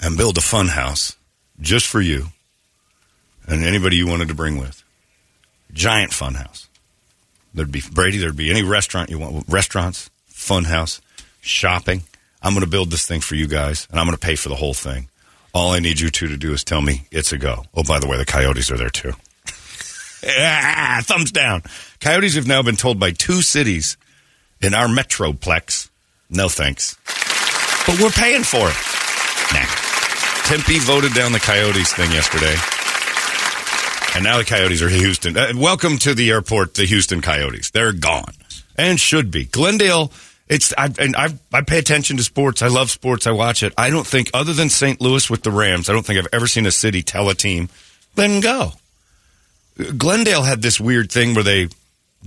and 0.00 0.16
build 0.16 0.38
a 0.38 0.42
fun 0.42 0.68
house 0.68 1.16
just 1.60 1.86
for 1.86 2.00
you 2.00 2.26
and 3.46 3.64
anybody 3.64 3.96
you 3.96 4.06
wanted 4.06 4.28
to 4.28 4.34
bring 4.34 4.58
with, 4.58 4.82
giant 5.72 6.12
fun 6.12 6.34
house. 6.34 6.68
There'd 7.54 7.70
be 7.70 7.82
Brady. 7.92 8.18
There'd 8.18 8.36
be 8.36 8.50
any 8.50 8.62
restaurant 8.62 9.10
you 9.10 9.18
want. 9.18 9.48
Restaurants, 9.48 10.10
fun 10.26 10.64
house, 10.64 11.00
shopping. 11.40 12.02
I'm 12.42 12.52
going 12.52 12.64
to 12.64 12.70
build 12.70 12.90
this 12.90 13.06
thing 13.06 13.20
for 13.20 13.36
you 13.36 13.46
guys, 13.46 13.86
and 13.90 13.98
I'm 13.98 14.06
going 14.06 14.16
to 14.16 14.26
pay 14.26 14.34
for 14.34 14.48
the 14.48 14.56
whole 14.56 14.74
thing. 14.74 15.08
All 15.54 15.70
I 15.70 15.78
need 15.78 16.00
you 16.00 16.10
two 16.10 16.26
to 16.28 16.36
do 16.36 16.52
is 16.52 16.64
tell 16.64 16.82
me 16.82 17.06
it's 17.12 17.32
a 17.32 17.38
go. 17.38 17.64
Oh, 17.74 17.84
by 17.84 18.00
the 18.00 18.08
way, 18.08 18.18
the 18.18 18.24
Coyotes 18.24 18.70
are 18.72 18.76
there 18.76 18.90
too. 18.90 19.12
Ah, 20.26 21.00
thumbs 21.04 21.30
down. 21.30 21.62
Coyotes 22.00 22.34
have 22.34 22.48
now 22.48 22.62
been 22.62 22.76
told 22.76 22.98
by 22.98 23.12
two 23.12 23.40
cities 23.40 23.96
in 24.60 24.74
our 24.74 24.88
metroplex, 24.88 25.88
no 26.28 26.48
thanks. 26.48 26.96
But 27.86 28.00
we're 28.00 28.10
paying 28.10 28.42
for 28.42 28.68
it. 28.68 28.76
Nah. 29.52 29.66
Tempe 30.48 30.80
voted 30.80 31.14
down 31.14 31.32
the 31.32 31.40
Coyotes 31.40 31.92
thing 31.92 32.10
yesterday. 32.10 32.56
And 34.14 34.22
now 34.22 34.38
the 34.38 34.44
Coyotes 34.44 34.80
are 34.80 34.88
Houston. 34.88 35.36
Uh, 35.36 35.52
welcome 35.56 35.98
to 35.98 36.14
the 36.14 36.30
airport, 36.30 36.74
the 36.74 36.84
Houston 36.84 37.20
Coyotes. 37.20 37.70
They're 37.70 37.92
gone 37.92 38.32
and 38.78 39.00
should 39.00 39.32
be. 39.32 39.44
Glendale, 39.44 40.12
it's 40.48 40.72
I 40.78 40.88
and 41.00 41.16
I 41.16 41.30
I 41.52 41.62
pay 41.62 41.78
attention 41.78 42.16
to 42.18 42.22
sports. 42.22 42.62
I 42.62 42.68
love 42.68 42.92
sports. 42.92 43.26
I 43.26 43.32
watch 43.32 43.64
it. 43.64 43.72
I 43.76 43.90
don't 43.90 44.06
think 44.06 44.30
other 44.32 44.52
than 44.52 44.70
St. 44.70 45.00
Louis 45.00 45.28
with 45.28 45.42
the 45.42 45.50
Rams, 45.50 45.90
I 45.90 45.92
don't 45.92 46.06
think 46.06 46.20
I've 46.20 46.28
ever 46.32 46.46
seen 46.46 46.64
a 46.64 46.70
city 46.70 47.02
tell 47.02 47.28
a 47.28 47.34
team, 47.34 47.68
"Then 48.14 48.38
go." 48.38 48.74
Glendale 49.96 50.44
had 50.44 50.62
this 50.62 50.78
weird 50.78 51.10
thing 51.10 51.34
where 51.34 51.42
they 51.42 51.68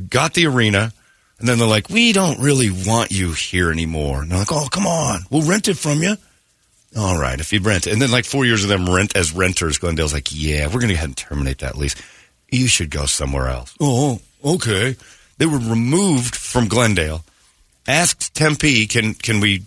got 0.10 0.34
the 0.34 0.46
arena 0.48 0.92
and 1.40 1.48
then 1.48 1.58
they're 1.58 1.68
like, 1.68 1.90
"We 1.90 2.12
don't 2.12 2.40
really 2.42 2.70
want 2.70 3.12
you 3.12 3.32
here 3.32 3.72
anymore." 3.72 4.24
And 4.24 4.32
they're 4.32 4.40
like, 4.40 4.52
"Oh, 4.52 4.68
come 4.70 4.88
on. 4.88 5.22
We'll 5.30 5.44
rent 5.44 5.70
it 5.70 5.78
from 5.78 6.04
you." 6.04 6.18
All 6.98 7.20
right, 7.20 7.40
if 7.40 7.54
you 7.54 7.60
rent. 7.60 7.86
And 7.86 8.02
then 8.02 8.10
like 8.12 8.26
4 8.26 8.46
years 8.46 8.64
of 8.64 8.70
them 8.70 8.90
rent 8.90 9.16
as 9.16 9.32
renters, 9.32 9.78
Glendale's 9.78 10.14
like, 10.14 10.30
"Yeah, 10.32 10.66
we're 10.66 10.80
going 10.80 10.88
to 10.88 10.96
go 10.96 10.98
ahead 10.98 11.10
and 11.10 11.18
terminate 11.18 11.60
that 11.60 11.78
lease. 11.78 11.96
You 12.50 12.68
should 12.68 12.90
go 12.90 13.06
somewhere 13.06 13.50
else." 13.50 13.76
Oh, 13.80 14.20
okay. 14.44 14.96
They 15.38 15.46
were 15.46 15.60
removed 15.60 16.36
from 16.36 16.68
Glendale. 16.68 17.24
Asked 17.88 18.34
Tempe, 18.34 18.88
"Can 18.88 19.14
can 19.14 19.40
we 19.40 19.64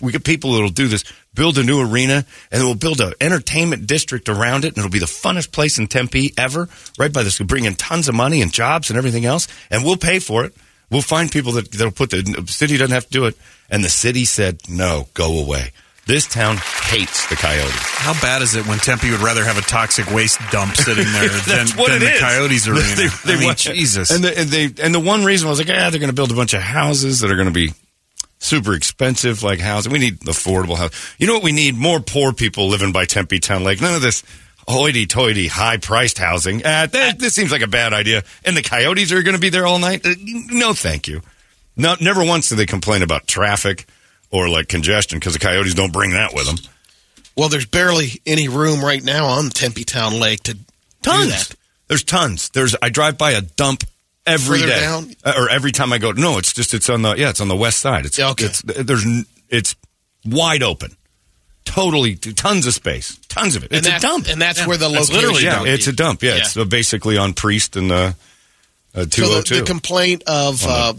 we 0.00 0.12
get 0.12 0.24
people 0.24 0.52
that'll 0.52 0.68
do 0.68 0.88
this, 0.88 1.04
build 1.34 1.58
a 1.58 1.64
new 1.64 1.80
arena, 1.80 2.24
and 2.50 2.62
we'll 2.62 2.74
build 2.74 3.00
an 3.00 3.12
entertainment 3.20 3.86
district 3.86 4.28
around 4.28 4.64
it, 4.64 4.68
and 4.68 4.78
it'll 4.78 4.90
be 4.90 4.98
the 4.98 5.06
funnest 5.06 5.52
place 5.52 5.78
in 5.78 5.86
Tempe 5.86 6.32
ever, 6.38 6.68
right 6.98 7.12
by 7.12 7.22
this. 7.24 7.40
We'll 7.40 7.48
bring 7.48 7.64
in 7.64 7.74
tons 7.74 8.08
of 8.08 8.14
money 8.14 8.40
and 8.40 8.52
jobs 8.52 8.88
and 8.88 8.96
everything 8.96 9.24
else, 9.24 9.48
and 9.70 9.84
we'll 9.84 9.96
pay 9.96 10.18
for 10.18 10.44
it. 10.44 10.54
We'll 10.90 11.02
find 11.02 11.32
people 11.32 11.52
that, 11.52 11.72
that'll 11.72 11.90
put 11.90 12.10
the, 12.10 12.22
the 12.22 12.52
city 12.52 12.76
doesn't 12.76 12.92
have 12.92 13.06
to 13.06 13.10
do 13.10 13.24
it. 13.24 13.36
And 13.70 13.82
the 13.82 13.88
city 13.88 14.26
said, 14.26 14.60
no, 14.68 15.08
go 15.14 15.40
away. 15.40 15.70
This 16.04 16.26
town 16.26 16.56
hates 16.56 17.28
the 17.28 17.36
Coyotes. 17.36 17.72
How 17.76 18.12
bad 18.20 18.42
is 18.42 18.56
it 18.56 18.66
when 18.66 18.78
Tempe 18.78 19.08
would 19.12 19.20
rather 19.20 19.44
have 19.44 19.56
a 19.56 19.60
toxic 19.60 20.10
waste 20.10 20.40
dump 20.50 20.74
sitting 20.74 21.04
there 21.04 21.28
than, 21.46 21.66
than 21.66 22.00
the 22.00 22.12
is. 22.14 22.20
Coyotes 22.20 22.66
arena? 22.68 22.82
They, 22.96 23.06
they 23.24 23.34
I 23.34 23.36
mean, 23.36 23.46
want- 23.46 23.58
Jesus. 23.58 24.10
And 24.10 24.24
the, 24.24 24.36
and 24.36 24.48
they 24.48 24.82
and 24.82 24.92
the 24.92 25.00
one 25.00 25.24
reason 25.24 25.46
I 25.46 25.50
was 25.50 25.60
like, 25.60 25.68
ah, 25.70 25.90
they're 25.90 26.00
going 26.00 26.10
to 26.10 26.12
build 26.14 26.32
a 26.32 26.34
bunch 26.34 26.54
of 26.54 26.60
houses 26.60 27.20
that 27.20 27.30
are 27.30 27.36
going 27.36 27.46
to 27.46 27.52
be 27.52 27.70
super 28.40 28.74
expensive, 28.74 29.44
like 29.44 29.60
housing. 29.60 29.92
We 29.92 30.00
need 30.00 30.18
affordable 30.20 30.76
house. 30.76 31.14
You 31.18 31.28
know 31.28 31.34
what 31.34 31.44
we 31.44 31.52
need? 31.52 31.76
More 31.76 32.00
poor 32.00 32.32
people 32.32 32.66
living 32.66 32.90
by 32.90 33.04
Tempe 33.04 33.38
Town 33.38 33.62
Lake. 33.62 33.80
None 33.80 33.94
of 33.94 34.02
this 34.02 34.24
hoity-toity, 34.66 35.46
high-priced 35.46 36.18
housing. 36.18 36.64
Uh, 36.66 36.86
that, 36.86 37.18
this 37.20 37.34
seems 37.34 37.52
like 37.52 37.62
a 37.62 37.68
bad 37.68 37.92
idea. 37.92 38.24
And 38.44 38.56
the 38.56 38.62
Coyotes 38.62 39.12
are 39.12 39.22
going 39.22 39.36
to 39.36 39.40
be 39.40 39.50
there 39.50 39.66
all 39.66 39.78
night. 39.78 40.04
Uh, 40.04 40.14
no, 40.50 40.72
thank 40.72 41.06
you. 41.06 41.20
No, 41.76 41.94
never 42.00 42.24
once 42.24 42.48
do 42.48 42.56
they 42.56 42.66
complain 42.66 43.02
about 43.02 43.26
traffic 43.28 43.86
or 44.32 44.48
like 44.48 44.66
congestion 44.68 45.18
because 45.18 45.34
the 45.34 45.38
Coyotes 45.38 45.74
don't 45.74 45.92
bring 45.92 46.10
that 46.12 46.34
with 46.34 46.46
them. 46.46 46.56
Well, 47.36 47.48
there's 47.48 47.66
barely 47.66 48.20
any 48.26 48.48
room 48.48 48.84
right 48.84 49.02
now 49.02 49.26
on 49.26 49.50
Tempe 49.50 49.84
Town 49.84 50.18
Lake 50.18 50.42
to 50.44 50.54
do 50.54 50.60
Tons. 51.02 51.48
that. 51.48 51.56
There's 51.88 52.02
tons. 52.04 52.48
There's 52.50 52.74
I 52.82 52.88
drive 52.88 53.18
by 53.18 53.32
a 53.32 53.40
dump 53.42 53.84
every 54.26 54.60
Further 54.60 54.72
day, 54.72 54.80
down? 54.80 55.14
Uh, 55.24 55.34
or 55.36 55.50
every 55.50 55.72
time 55.72 55.92
I 55.92 55.98
go. 55.98 56.12
No, 56.12 56.38
it's 56.38 56.52
just 56.52 56.72
it's 56.74 56.88
on 56.88 57.02
the 57.02 57.14
yeah, 57.14 57.28
it's 57.30 57.40
on 57.40 57.48
the 57.48 57.56
west 57.56 57.80
side. 57.80 58.06
It's 58.06 58.18
Yeah, 58.18 58.30
okay. 58.30 58.46
It's 58.46 58.62
there's 58.62 59.04
it's 59.50 59.74
wide 60.24 60.62
open, 60.62 60.96
totally 61.64 62.14
tons 62.16 62.66
of 62.66 62.72
space, 62.74 63.18
tons 63.28 63.56
of 63.56 63.64
it. 63.64 63.72
And 63.72 63.78
It's 63.86 63.88
a 63.88 63.98
dump, 64.00 64.28
and 64.28 64.40
that's 64.40 64.66
where 64.66 64.76
the 64.76 64.88
It's 64.90 65.10
location 65.10 65.16
literally 65.16 65.44
yeah, 65.44 65.74
it's 65.74 65.86
a 65.86 65.92
dump. 65.92 66.22
Yeah, 66.22 66.32
Yeah. 66.36 66.40
it's 66.42 66.56
uh, 66.56 66.64
basically 66.64 67.18
on 67.18 67.34
Priest 67.34 67.76
and 67.76 67.90
uh, 67.92 68.12
uh, 68.94 69.04
two 69.10 69.24
So 69.24 69.34
the, 69.36 69.42
two. 69.42 69.56
the 69.56 69.62
complaint 69.62 70.22
of 70.26 70.64
uh, 70.66 70.94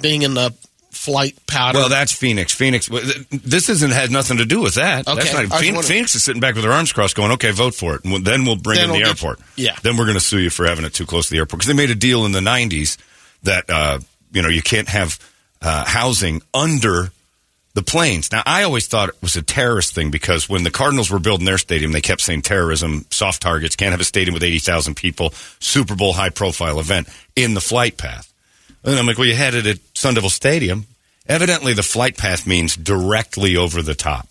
being 0.00 0.22
in 0.22 0.34
the 0.34 0.54
flight 0.90 1.34
powder. 1.46 1.78
Well, 1.78 1.88
that's 1.88 2.12
Phoenix. 2.12 2.52
Phoenix. 2.52 2.88
This 3.30 3.68
isn't 3.68 3.90
has 3.92 4.10
nothing 4.10 4.38
to 4.38 4.44
do 4.44 4.60
with 4.60 4.74
that. 4.74 5.06
Okay. 5.06 5.18
That's 5.20 5.32
not, 5.50 5.60
Phoenix. 5.60 5.88
Phoenix 5.88 6.14
is 6.14 6.22
sitting 6.24 6.40
back 6.40 6.54
with 6.54 6.64
her 6.64 6.72
arms 6.72 6.92
crossed, 6.92 7.14
going, 7.16 7.32
"Okay, 7.32 7.50
vote 7.50 7.74
for 7.74 7.94
it." 7.94 8.04
And 8.04 8.24
then 8.24 8.44
we'll 8.44 8.56
bring 8.56 8.76
Then 8.76 8.84
in 8.86 8.90
we'll 8.90 8.98
the 9.00 9.04
get- 9.04 9.22
airport. 9.22 9.40
yeah. 9.56 9.76
Then 9.82 9.96
we're 9.96 10.04
going 10.06 10.16
to 10.18 10.24
sue 10.24 10.38
you 10.40 10.50
for 10.50 10.66
having 10.66 10.84
it 10.84 10.94
too 10.94 11.06
close 11.06 11.26
to 11.26 11.30
the 11.32 11.38
airport 11.38 11.60
because 11.60 11.68
they 11.68 11.80
made 11.80 11.90
a 11.90 11.94
deal 11.94 12.24
in 12.26 12.32
the 12.32 12.40
'90s 12.40 12.96
that 13.44 13.68
uh, 13.70 13.98
you 14.32 14.42
know 14.42 14.48
you 14.48 14.62
can't 14.62 14.88
have 14.88 15.18
uh, 15.62 15.84
housing 15.84 16.42
under 16.54 17.10
the 17.74 17.82
planes. 17.82 18.32
Now, 18.32 18.42
I 18.44 18.64
always 18.64 18.88
thought 18.88 19.10
it 19.10 19.14
was 19.22 19.36
a 19.36 19.42
terrorist 19.42 19.94
thing 19.94 20.10
because 20.10 20.48
when 20.48 20.64
the 20.64 20.70
Cardinals 20.70 21.10
were 21.12 21.20
building 21.20 21.44
their 21.46 21.58
stadium, 21.58 21.92
they 21.92 22.00
kept 22.00 22.22
saying 22.22 22.42
terrorism, 22.42 23.04
soft 23.10 23.40
targets, 23.40 23.76
can't 23.76 23.92
have 23.92 24.00
a 24.00 24.04
stadium 24.04 24.34
with 24.34 24.42
80,000 24.42 24.96
people, 24.96 25.32
Super 25.60 25.94
Bowl 25.94 26.12
high 26.12 26.30
profile 26.30 26.80
event 26.80 27.08
in 27.36 27.54
the 27.54 27.60
flight 27.60 27.96
path. 27.96 28.32
And 28.82 28.98
I'm 28.98 29.06
like, 29.06 29.16
well, 29.18 29.28
you 29.28 29.34
had 29.36 29.54
it 29.54 29.66
at 29.66 29.78
Sun 29.98 30.14
Devil 30.14 30.30
Stadium. 30.30 30.86
Evidently, 31.26 31.72
the 31.74 31.82
flight 31.82 32.16
path 32.16 32.46
means 32.46 32.76
directly 32.76 33.56
over 33.56 33.82
the 33.82 33.96
top. 33.96 34.28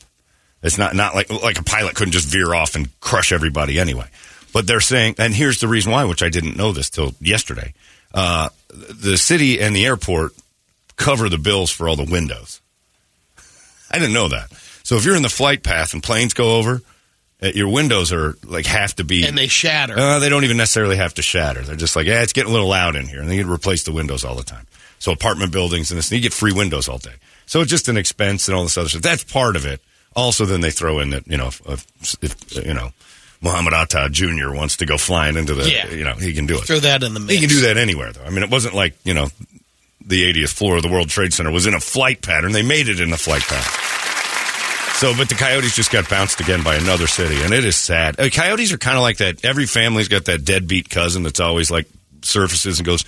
It's 0.63 0.77
not, 0.77 0.95
not 0.95 1.13
like, 1.13 1.29
like 1.29 1.59
a 1.59 1.63
pilot 1.63 1.93
couldn't 1.93 2.13
just 2.13 2.27
veer 2.27 2.53
off 2.53 2.75
and 2.75 2.88
crush 3.01 3.33
everybody 3.33 3.77
anyway. 3.77 4.07
But 4.53 4.65
they're 4.65 4.79
saying, 4.79 5.15
and 5.19 5.33
here's 5.33 5.59
the 5.59 5.67
reason 5.67 5.91
why, 5.91 6.05
which 6.05 6.24
I 6.24 6.29
didn't 6.29 6.55
know 6.55 6.71
this 6.71 6.89
till 6.89 7.13
yesterday. 7.19 7.74
Uh, 8.13 8.50
the 8.69 9.17
city 9.17 9.59
and 9.59 9.75
the 9.75 9.86
airport 9.86 10.31
cover 10.95 11.27
the 11.27 11.38
bills 11.38 11.69
for 11.69 11.89
all 11.89 11.97
the 11.97 12.09
windows. 12.09 12.62
I 13.91 14.00
didn't 14.00 14.13
know 14.13 14.29
that. 14.29 14.50
So 14.83 14.95
if 14.95 15.03
you're 15.03 15.17
in 15.17 15.21
the 15.21 15.29
flight 15.29 15.63
path 15.63 15.93
and 15.93 16.01
planes 16.01 16.33
go 16.33 16.55
over, 16.55 16.81
uh, 17.43 17.51
your 17.53 17.67
windows 17.67 18.13
are 18.13 18.38
like 18.45 18.65
have 18.67 18.95
to 18.95 19.03
be 19.03 19.27
and 19.27 19.38
they 19.38 19.47
shatter. 19.47 20.00
uh, 20.00 20.19
they 20.19 20.29
don't 20.29 20.45
even 20.45 20.57
necessarily 20.57 20.95
have 20.95 21.13
to 21.15 21.21
shatter. 21.21 21.62
They're 21.62 21.75
just 21.75 21.97
like, 21.97 22.07
yeah, 22.07 22.24
it's 22.24 22.33
getting 22.33 22.50
a 22.51 22.53
little 22.53 22.69
loud 22.69 22.95
in 22.95 23.05
here, 23.05 23.19
and 23.19 23.29
they 23.29 23.38
to 23.38 23.51
replace 23.51 23.83
the 23.83 23.91
windows 23.91 24.24
all 24.24 24.36
the 24.36 24.43
time. 24.43 24.65
So 25.00 25.12
apartment 25.12 25.51
buildings 25.51 25.92
and 25.92 25.98
this, 25.98 26.12
you 26.12 26.20
get 26.20 26.34
free 26.34 26.51
windows 26.54 26.88
all 26.89 26.98
day. 26.98 27.13
So 27.46 27.62
it's 27.62 27.70
just 27.70 27.88
an 27.88 27.98
expense 27.98 28.48
and 28.48 28.58
all 28.58 28.63
this 28.63 28.77
other 28.77 28.89
stuff. 28.89 29.01
That's 29.04 29.24
part 29.24 29.56
of 29.56 29.66
it. 29.66 29.82
Also, 30.16 30.46
then 30.46 30.62
they 30.62 30.72
throw 30.72 31.00
in 31.00 31.12
that 31.12 31.27
you 31.27 31.38
know, 31.38 31.48
if, 31.48 32.18
if 32.22 32.66
you 32.66 32.74
know, 32.74 32.92
Muhammad 33.42 33.74
Atta 33.74 34.10
Jr. 34.12 34.51
wants 34.54 34.77
to 34.77 34.86
go 34.88 34.98
flying 34.98 35.38
into 35.38 35.54
the, 35.54 35.70
Yeah. 35.70 35.88
you 35.92 36.04
know, 36.04 36.13
he 36.13 36.34
can 36.34 36.48
do 36.48 36.56
it. 36.58 36.63
Throw 36.66 36.80
that 36.80 37.04
in 37.04 37.13
the 37.13 37.20
mix. 37.20 37.34
He 37.34 37.39
can 37.39 37.50
do 37.50 37.62
that 37.62 37.77
anywhere, 37.77 38.12
though. 38.12 38.24
I 38.24 38.32
mean, 38.32 38.42
it 38.44 38.50
wasn't 38.50 38.74
like 38.74 38.96
you 39.04 39.13
know, 39.13 39.27
the 40.04 40.34
80th 40.34 40.54
floor 40.54 40.77
of 40.77 40.82
the 40.84 40.89
World 40.89 41.10
Trade 41.10 41.34
Center 41.34 41.51
was 41.51 41.68
in 41.68 41.74
a 41.75 41.80
flight 41.80 42.22
pattern. 42.24 42.51
They 42.51 42.63
made 42.63 42.88
it 42.89 43.00
in 43.00 43.12
the 43.12 43.18
flight 43.18 43.44
pattern. 43.44 43.84
So, 44.96 45.13
but 45.16 45.30
the 45.30 45.36
Coyotes 45.36 45.75
just 45.75 45.92
got 45.92 46.10
bounced 46.10 46.39
again 46.39 46.63
by 46.63 46.74
another 46.75 47.06
city, 47.06 47.39
and 47.44 47.54
it 47.54 47.63
is 47.63 47.75
sad. 47.75 48.20
Uh, 48.20 48.30
Coyotes 48.30 48.74
are 48.74 48.80
kind 48.80 48.98
of 48.98 49.04
like 49.04 49.18
that. 49.18 49.46
Every 49.46 49.68
family's 49.68 50.08
got 50.08 50.25
that 50.25 50.44
deadbeat 50.44 50.89
cousin 50.89 51.22
that's 51.22 51.39
always 51.39 51.70
like 51.70 51.88
surfaces 52.24 52.80
and 52.80 52.86
goes, 52.88 53.04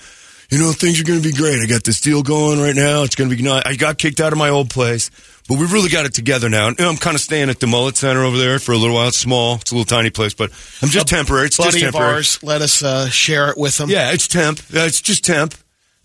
you 0.49 0.57
know, 0.57 0.71
things 0.71 0.99
are 0.99 1.03
going 1.03 1.21
to 1.21 1.27
be 1.27 1.35
great. 1.35 1.61
I 1.61 1.67
got 1.67 1.83
this 1.83 2.01
deal 2.01 2.23
going 2.23 2.59
right 2.59 2.75
now. 2.75 3.03
It's 3.03 3.15
going 3.15 3.29
to 3.29 3.35
be. 3.35 3.41
nice. 3.43 3.63
I 3.65 3.75
got 3.75 3.97
kicked 3.97 4.19
out 4.19 4.33
of 4.33 4.39
my 4.39 4.49
old 4.49 4.69
place, 4.69 5.11
but 5.47 5.59
we've 5.59 5.71
really 5.71 5.89
got 5.89 6.05
it 6.05 6.13
together 6.13 6.49
now. 6.49 6.67
And, 6.69 6.79
I'm 6.79 6.97
kind 6.97 7.15
of 7.15 7.21
staying 7.21 7.49
at 7.49 7.59
the 7.59 7.67
Mullett 7.67 7.97
Center 7.97 8.23
over 8.23 8.37
there 8.37 8.57
for 8.57 8.71
a 8.71 8.77
little 8.77 8.95
while. 8.95 9.09
It's 9.09 9.17
small. 9.17 9.55
It's 9.55 9.71
a 9.71 9.75
little 9.75 9.85
tiny 9.85 10.09
place, 10.09 10.33
but 10.33 10.51
I'm 10.81 10.89
just 10.89 11.07
temporary. 11.07 11.47
It's 11.47 11.57
just 11.57 11.67
buddy 11.67 11.85
of 11.85 11.93
temporary. 11.93 12.15
ours 12.15 12.41
let 12.41 12.61
us 12.61 12.81
uh, 12.81 13.09
share 13.09 13.49
it 13.49 13.57
with 13.57 13.77
them. 13.77 13.89
Yeah, 13.89 14.11
it's 14.11 14.27
temp. 14.27 14.59
It's 14.71 15.01
just 15.01 15.23
temp. 15.23 15.53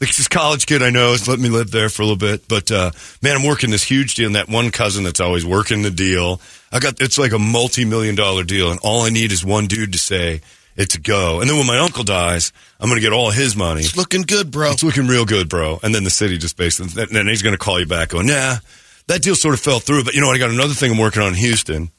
This 0.00 0.28
college 0.28 0.66
kid 0.66 0.82
I 0.82 0.90
know 0.90 1.12
has 1.12 1.26
let 1.28 1.38
me 1.38 1.48
live 1.48 1.70
there 1.70 1.88
for 1.88 2.02
a 2.02 2.04
little 2.04 2.18
bit, 2.18 2.46
but 2.46 2.70
uh, 2.70 2.90
man, 3.22 3.36
I'm 3.36 3.46
working 3.46 3.70
this 3.70 3.84
huge 3.84 4.16
deal. 4.16 4.26
And 4.26 4.36
that 4.36 4.48
one 4.48 4.70
cousin 4.70 5.04
that's 5.04 5.20
always 5.20 5.46
working 5.46 5.80
the 5.80 5.90
deal, 5.90 6.42
I 6.70 6.80
got 6.80 7.00
it's 7.00 7.16
like 7.16 7.32
a 7.32 7.38
multi-million 7.38 8.14
dollar 8.14 8.44
deal, 8.44 8.70
and 8.70 8.78
all 8.82 9.02
I 9.02 9.08
need 9.08 9.32
is 9.32 9.42
one 9.44 9.66
dude 9.66 9.92
to 9.92 9.98
say 9.98 10.42
it's 10.76 10.94
a 10.94 11.00
go. 11.00 11.40
And 11.40 11.48
then 11.48 11.56
when 11.56 11.66
my 11.66 11.78
uncle 11.78 12.04
dies, 12.04 12.52
I'm 12.80 12.88
going 12.88 13.00
to 13.00 13.04
get 13.06 13.12
all 13.12 13.30
his 13.30 13.56
money. 13.56 13.80
It's 13.80 13.96
looking 13.96 14.22
good, 14.22 14.50
bro. 14.50 14.72
It's 14.72 14.82
looking 14.82 15.06
real 15.06 15.24
good, 15.24 15.48
bro. 15.48 15.78
And 15.82 15.94
then 15.94 16.04
the 16.04 16.10
city 16.10 16.38
just 16.38 16.56
basically, 16.56 17.02
and 17.02 17.10
then 17.12 17.26
he's 17.26 17.42
going 17.42 17.54
to 17.54 17.58
call 17.58 17.78
you 17.78 17.86
back, 17.86 18.10
going, 18.10 18.26
"Nah, 18.26 18.56
that 19.06 19.22
deal 19.22 19.34
sort 19.34 19.54
of 19.54 19.60
fell 19.60 19.80
through." 19.80 20.04
But 20.04 20.14
you 20.14 20.20
know 20.20 20.26
what? 20.26 20.36
I 20.36 20.38
got 20.38 20.50
another 20.50 20.74
thing 20.74 20.92
I'm 20.92 20.98
working 20.98 21.22
on 21.22 21.28
in 21.28 21.34
Houston. 21.34 21.90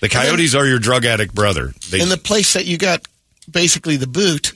The 0.00 0.08
Coyotes 0.08 0.54
are 0.54 0.66
your 0.66 0.78
drug 0.78 1.04
addict 1.04 1.34
brother. 1.34 1.72
They, 1.90 2.00
And 2.00 2.10
the 2.10 2.16
place 2.16 2.54
that 2.54 2.64
you 2.64 2.78
got 2.78 3.06
basically 3.50 3.96
the 3.96 4.06
boot, 4.06 4.52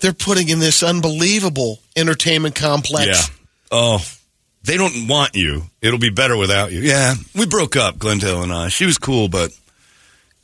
they're 0.00 0.12
putting 0.12 0.48
in 0.48 0.60
this 0.60 0.82
unbelievable 0.82 1.80
entertainment 1.96 2.54
complex. 2.54 3.06
Yeah. 3.08 3.34
Oh, 3.72 4.04
they 4.62 4.76
don't 4.76 5.08
want 5.08 5.34
you. 5.34 5.64
It'll 5.82 5.98
be 5.98 6.10
better 6.10 6.36
without 6.36 6.70
you. 6.72 6.80
Yeah, 6.80 7.14
we 7.34 7.46
broke 7.46 7.76
up, 7.76 7.98
Glendale 7.98 8.42
and 8.42 8.52
I. 8.52 8.68
She 8.68 8.86
was 8.86 8.96
cool, 8.96 9.28
but 9.28 9.50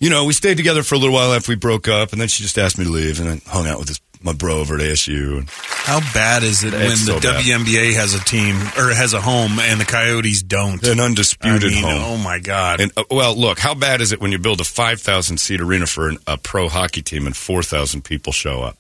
you 0.05 0.11
know, 0.11 0.25
we 0.25 0.33
stayed 0.35 0.57
together 0.59 0.83
for 0.83 0.95
a 0.95 0.99
little 0.99 1.15
while 1.15 1.33
after 1.33 1.51
we 1.51 1.57
broke 1.57 1.89
up, 1.89 2.13
and 2.13 2.21
then 2.21 2.29
she 2.29 2.43
just 2.43 2.59
asked 2.59 2.79
me 2.79 2.85
to 2.85 2.91
leave, 2.91 3.21
and 3.21 3.29
I 3.29 3.51
hung 3.51 3.67
out 3.67 3.79
with 3.79 3.89
this, 3.89 4.01
my 4.23 4.33
bro 4.33 4.59
over 4.61 4.75
at 4.77 4.81
ASU. 4.81 5.39
And 5.39 5.49
How 5.51 6.01
bad 6.13 6.43
is 6.43 6.63
it 6.65 6.73
when 6.73 6.83
It's 6.93 7.05
so 7.07 7.15
the 7.19 7.29
bad. 7.29 7.43
WNBA 7.45 7.95
has 7.95 8.15
a 8.15 8.21
team 8.25 8.57
or 8.79 8.93
has 8.95 9.13
a 9.15 9.21
home 9.21 9.59
and 9.61 9.81
the 9.81 9.85
Coyotes 9.85 10.43
don't? 10.43 10.83
an 10.87 11.01
I 11.01 11.05
undisputed 11.05 11.73
mean, 11.73 11.83
home. 11.85 12.03
oh 12.03 12.17
my 12.19 12.39
god! 12.39 12.81
And 12.81 12.91
uh, 12.97 13.05
well, 13.11 13.35
look, 13.35 13.59
how 13.59 13.75
bad 13.75 14.01
is 14.01 14.13
it 14.13 14.21
when 14.21 14.31
you 14.33 14.39
build 14.39 14.61
a 14.61 14.65
five 14.65 15.01
thousand 15.01 15.39
seat 15.39 15.61
arena 15.61 15.87
for 15.87 16.09
an, 16.09 16.19
a 16.27 16.37
pro 16.39 16.69
hockey 16.69 17.03
team 17.03 17.27
and 17.27 17.37
four 17.37 17.63
thousand 17.63 18.03
people 18.05 18.33
show 18.33 18.63
up? 18.63 18.77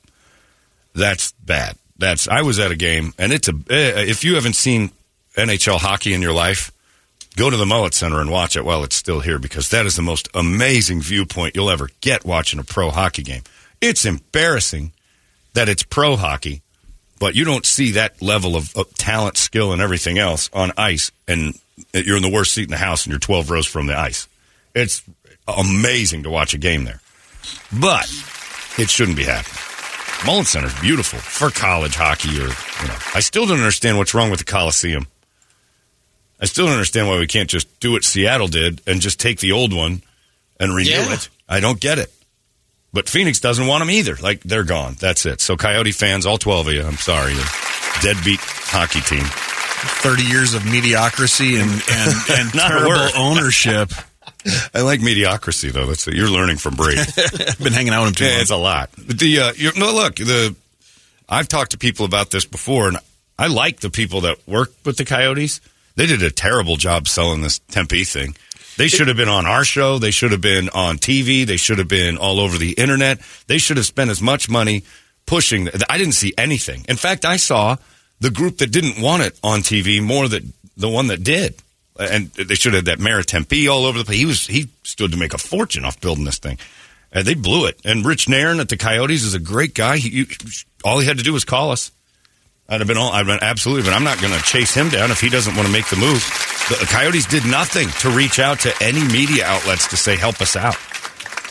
That's 0.94 1.32
bad. 1.44 1.76
That's 1.98 2.28
I 2.28 2.42
was 2.42 2.58
at 2.58 2.70
a 2.70 2.76
game, 2.76 3.12
and 3.18 3.32
it's 3.32 3.48
a. 3.48 3.52
eh, 3.70 4.04
If 4.08 4.24
you 4.24 4.34
haven't 4.36 4.54
seen 4.56 4.90
NHL 5.36 5.78
hockey 5.78 6.12
in 6.14 6.22
your 6.22 6.32
life, 6.32 6.70
go 7.36 7.50
to 7.50 7.56
the 7.56 7.64
Mullett 7.64 7.94
Center 7.94 8.20
and 8.20 8.30
watch 8.30 8.56
it 8.56 8.64
while 8.64 8.84
it's 8.84 8.96
still 8.96 9.20
here 9.20 9.38
because 9.38 9.70
that 9.70 9.86
is 9.86 9.96
the 9.96 10.02
most 10.02 10.28
amazing 10.34 11.00
viewpoint 11.00 11.54
you'll 11.54 11.70
ever 11.70 11.88
get 12.00 12.24
watching 12.24 12.60
a 12.60 12.64
pro 12.64 12.90
hockey 12.90 13.22
game. 13.22 13.42
It's 13.80 14.04
embarrassing 14.04 14.92
that 15.54 15.68
it's 15.68 15.82
pro 15.82 16.16
hockey, 16.16 16.62
but 17.18 17.34
you 17.34 17.44
don't 17.44 17.66
see 17.66 17.92
that 17.92 18.20
level 18.22 18.56
of, 18.56 18.76
of 18.76 18.92
talent, 18.94 19.36
skill, 19.36 19.72
and 19.72 19.82
everything 19.82 20.18
else 20.18 20.50
on 20.52 20.72
ice, 20.76 21.10
and 21.26 21.58
you're 21.92 22.16
in 22.16 22.22
the 22.22 22.32
worst 22.32 22.52
seat 22.52 22.64
in 22.64 22.70
the 22.70 22.76
house 22.76 23.04
and 23.04 23.12
you're 23.12 23.20
12 23.20 23.50
rows 23.50 23.66
from 23.66 23.86
the 23.86 23.98
ice. 23.98 24.28
It's 24.74 25.02
amazing 25.46 26.24
to 26.24 26.30
watch 26.30 26.54
a 26.54 26.58
game 26.58 26.84
there, 26.84 27.00
but 27.78 28.08
it 28.78 28.90
shouldn't 28.90 29.16
be 29.16 29.24
happening. 29.24 29.60
Mullett 30.24 30.46
Center's 30.46 30.80
beautiful 30.80 31.18
for 31.18 31.50
college 31.50 31.96
hockey, 31.96 32.30
or 32.38 32.48
you 32.48 32.88
know, 32.88 32.96
I 33.14 33.20
still 33.20 33.46
don't 33.46 33.58
understand 33.58 33.98
what's 33.98 34.14
wrong 34.14 34.30
with 34.30 34.38
the 34.38 34.46
Coliseum. 34.46 35.06
I 36.44 36.46
still 36.46 36.66
don't 36.66 36.74
understand 36.74 37.08
why 37.08 37.18
we 37.18 37.26
can't 37.26 37.48
just 37.48 37.80
do 37.80 37.92
what 37.92 38.04
Seattle 38.04 38.48
did 38.48 38.82
and 38.86 39.00
just 39.00 39.18
take 39.18 39.40
the 39.40 39.52
old 39.52 39.72
one 39.72 40.02
and 40.60 40.74
renew 40.74 40.90
Yeah. 40.90 41.14
it. 41.14 41.30
I 41.48 41.60
don't 41.60 41.80
get 41.80 41.98
it. 41.98 42.12
But 42.92 43.08
Phoenix 43.08 43.40
doesn't 43.40 43.66
want 43.66 43.80
them 43.80 43.90
either. 43.90 44.14
Like 44.16 44.42
they're 44.42 44.62
gone. 44.62 44.94
That's 45.00 45.24
it. 45.24 45.40
So 45.40 45.56
Coyote 45.56 45.90
fans, 45.92 46.26
all 46.26 46.36
twelve 46.36 46.66
of 46.68 46.74
you, 46.74 46.82
I'm 46.84 46.98
sorry, 46.98 47.32
you're 47.32 47.44
deadbeat 48.02 48.40
hockey 48.42 49.00
team. 49.00 49.24
Thirty 50.04 50.24
years 50.24 50.52
of 50.52 50.66
mediocrity 50.66 51.56
and 51.56 51.70
and, 51.70 52.12
and 52.30 52.54
Not 52.54 52.70
a 52.70 52.74
terrible 52.74 53.08
ownership. 53.16 53.90
I 54.74 54.82
like 54.82 55.00
mediocrity 55.00 55.70
though. 55.70 55.86
That's 55.86 56.06
you're 56.06 56.28
learning 56.28 56.58
from 56.58 56.74
Brady. 56.74 57.00
I've 57.00 57.58
been 57.62 57.72
hanging 57.72 57.94
out 57.94 58.02
with 58.02 58.10
him 58.10 58.14
too 58.16 58.24
Yeah, 58.26 58.32
long. 58.32 58.40
it's 58.42 58.50
a 58.50 58.56
lot. 58.56 58.90
But 58.98 59.18
the 59.18 59.40
uh, 59.40 59.52
you 59.56 59.70
no 59.78 59.94
look 59.94 60.16
the 60.16 60.54
I've 61.26 61.48
talked 61.48 61.70
to 61.70 61.78
people 61.78 62.04
about 62.04 62.30
this 62.30 62.44
before, 62.44 62.88
and 62.88 62.98
I 63.38 63.46
like 63.46 63.80
the 63.80 63.88
people 63.90 64.20
that 64.22 64.46
work 64.46 64.72
with 64.84 64.98
the 64.98 65.06
Coyotes. 65.06 65.60
They 65.96 66.06
did 66.06 66.22
a 66.22 66.30
terrible 66.30 66.76
job 66.76 67.08
selling 67.08 67.40
this 67.40 67.58
Tempe 67.58 68.04
thing. 68.04 68.34
They 68.76 68.88
should 68.88 69.08
have 69.08 69.16
been 69.16 69.28
on 69.28 69.46
our 69.46 69.64
show. 69.64 69.98
They 69.98 70.10
should 70.10 70.32
have 70.32 70.40
been 70.40 70.68
on 70.70 70.98
TV. 70.98 71.46
They 71.46 71.56
should 71.56 71.78
have 71.78 71.88
been 71.88 72.16
all 72.16 72.40
over 72.40 72.58
the 72.58 72.72
internet. 72.72 73.20
They 73.46 73.58
should 73.58 73.76
have 73.76 73.86
spent 73.86 74.10
as 74.10 74.20
much 74.20 74.50
money 74.50 74.82
pushing. 75.26 75.68
I 75.88 75.98
didn't 75.98 76.14
see 76.14 76.34
anything. 76.36 76.84
In 76.88 76.96
fact, 76.96 77.24
I 77.24 77.36
saw 77.36 77.76
the 78.20 78.30
group 78.30 78.58
that 78.58 78.72
didn't 78.72 79.00
want 79.00 79.22
it 79.22 79.38
on 79.44 79.60
TV 79.60 80.02
more 80.02 80.28
than 80.28 80.52
the 80.76 80.88
one 80.88 81.06
that 81.08 81.22
did. 81.22 81.54
And 81.98 82.30
they 82.32 82.56
should 82.56 82.74
have 82.74 82.86
had 82.86 82.98
that 82.98 83.02
mayor 83.02 83.22
Tempe 83.22 83.68
all 83.68 83.84
over 83.84 83.98
the 83.98 84.04
place. 84.04 84.18
He 84.18 84.26
was 84.26 84.46
he 84.46 84.68
stood 84.82 85.12
to 85.12 85.16
make 85.16 85.34
a 85.34 85.38
fortune 85.38 85.84
off 85.84 86.00
building 86.00 86.24
this 86.24 86.38
thing. 86.38 86.58
And 87.12 87.24
they 87.24 87.34
blew 87.34 87.66
it. 87.66 87.78
And 87.84 88.04
Rich 88.04 88.28
Nairn 88.28 88.58
at 88.58 88.68
the 88.68 88.76
Coyotes 88.76 89.22
is 89.22 89.34
a 89.34 89.38
great 89.38 89.72
guy. 89.74 89.98
He, 89.98 90.26
all 90.84 90.98
he 90.98 91.06
had 91.06 91.18
to 91.18 91.22
do 91.22 91.32
was 91.32 91.44
call 91.44 91.70
us. 91.70 91.92
I'd 92.74 92.80
have 92.80 92.88
been 92.88 92.96
all, 92.96 93.12
I'd 93.12 93.26
been 93.26 93.38
absolutely, 93.42 93.84
but 93.84 93.94
I'm 93.94 94.04
not 94.04 94.20
going 94.20 94.32
to 94.34 94.42
chase 94.42 94.74
him 94.74 94.88
down 94.88 95.10
if 95.10 95.20
he 95.20 95.28
doesn't 95.28 95.54
want 95.54 95.66
to 95.66 95.72
make 95.72 95.86
the 95.88 95.96
move. 95.96 96.22
The, 96.68 96.76
the 96.80 96.86
Coyotes 96.86 97.26
did 97.26 97.44
nothing 97.46 97.88
to 98.00 98.10
reach 98.10 98.38
out 98.38 98.60
to 98.60 98.72
any 98.82 99.02
media 99.04 99.44
outlets 99.46 99.86
to 99.88 99.96
say 99.96 100.16
help 100.16 100.40
us 100.40 100.56
out 100.56 100.76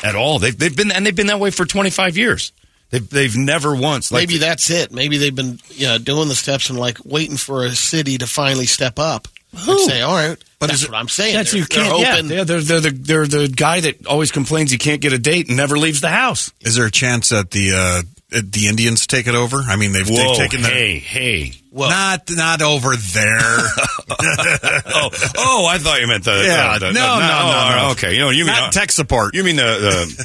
at 0.03 0.15
all. 0.15 0.39
They've 0.39 0.57
they've 0.57 0.75
been 0.75 0.91
and 0.91 1.05
they've 1.05 1.15
been 1.15 1.27
that 1.27 1.39
way 1.39 1.49
for 1.51 1.65
25 1.65 2.17
years. 2.17 2.51
They've 2.89 3.09
they've 3.09 3.35
never 3.35 3.75
once 3.75 4.11
like 4.11 4.27
Maybe 4.27 4.37
that's 4.39 4.69
it. 4.69 4.91
Maybe 4.91 5.17
they've 5.17 5.35
been 5.35 5.59
yeah, 5.69 5.97
doing 5.97 6.27
the 6.27 6.35
steps 6.35 6.69
and 6.69 6.77
like 6.77 6.97
waiting 7.05 7.37
for 7.37 7.63
a 7.65 7.71
city 7.71 8.17
to 8.17 8.27
finally 8.27 8.65
step 8.65 8.99
up 8.99 9.27
and 9.55 9.79
say, 9.79 10.01
"All 10.01 10.13
right." 10.15 10.37
But 10.59 10.67
that's 10.67 10.79
is 10.79 10.83
it- 10.85 10.91
what 10.91 10.97
I'm 10.97 11.07
saying. 11.07 11.35
That's 11.35 11.51
they're, 11.51 11.61
you 11.61 11.65
can't. 11.67 12.27
They're 12.27 12.37
Yeah, 12.37 12.43
they're, 12.43 12.59
they're, 12.59 12.61
they're, 12.61 12.79
the, 12.79 12.89
they're 12.91 13.27
the 13.27 13.47
guy 13.47 13.79
that 13.81 14.05
always 14.07 14.31
complains 14.31 14.71
he 14.71 14.77
can't 14.77 15.01
get 15.01 15.13
a 15.13 15.19
date 15.19 15.47
and 15.47 15.57
never 15.57 15.77
leaves 15.77 16.01
the 16.01 16.09
house. 16.09 16.51
Is 16.61 16.75
there 16.75 16.85
a 16.85 16.91
chance 16.91 17.29
that 17.29 17.51
the 17.51 17.73
uh, 17.73 18.01
the 18.33 18.67
Indians 18.67 19.05
take 19.07 19.27
it 19.27 19.35
over? 19.35 19.57
I 19.57 19.75
mean, 19.75 19.91
they've, 19.91 20.07
Whoa, 20.07 20.15
they've 20.15 20.37
taken 20.37 20.61
the 20.61 20.67
hey, 20.67 20.99
hey. 20.99 21.53
not 21.71 22.29
not 22.31 22.61
over 22.61 22.95
there. 22.95 23.37
oh, 24.09 25.09
oh, 25.37 25.65
I 25.69 25.77
thought 25.79 25.99
you 26.01 26.07
meant 26.07 26.23
the 26.23 26.43
Yeah, 26.45 26.73
the, 26.79 26.87
the, 26.87 26.93
no, 26.93 27.15
the- 27.15 27.19
no, 27.19 27.69
no, 27.79 27.85
no. 27.85 27.91
Okay, 27.91 28.13
you 28.13 28.19
know, 28.19 28.29
you 28.29 28.45
mean 28.45 28.53
not 28.53 28.73
tech 28.73 28.91
support. 28.91 29.35
You 29.35 29.43
mean 29.43 29.55
the 29.55 29.63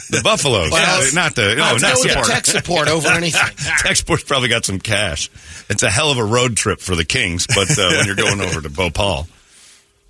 the, 0.08 0.16
the 0.16 0.22
Buffaloes? 0.22 0.70
Well, 0.70 1.04
yeah, 1.04 1.10
not 1.12 1.34
the 1.34 1.54
no, 1.56 1.64
I'll 1.64 1.78
not 1.78 1.94
go 1.94 2.00
with 2.00 2.06
yeah. 2.06 2.22
the 2.22 2.28
tech 2.28 2.46
support 2.46 2.88
over 2.88 3.08
anything. 3.12 3.40
Tech 3.78 3.96
Sport's 3.96 4.24
probably 4.24 4.48
got 4.48 4.64
some 4.64 4.78
cash. 4.78 5.30
It's 5.68 5.82
a 5.82 5.90
hell 5.90 6.10
of 6.10 6.18
a 6.18 6.24
road 6.24 6.56
trip 6.56 6.80
for 6.80 6.96
the 6.96 7.04
Kings, 7.04 7.46
but 7.46 7.70
uh, 7.78 7.90
when 7.96 8.06
you're 8.06 8.16
going 8.16 8.40
over 8.40 8.60
to 8.60 8.70
Bhopal, 8.70 9.28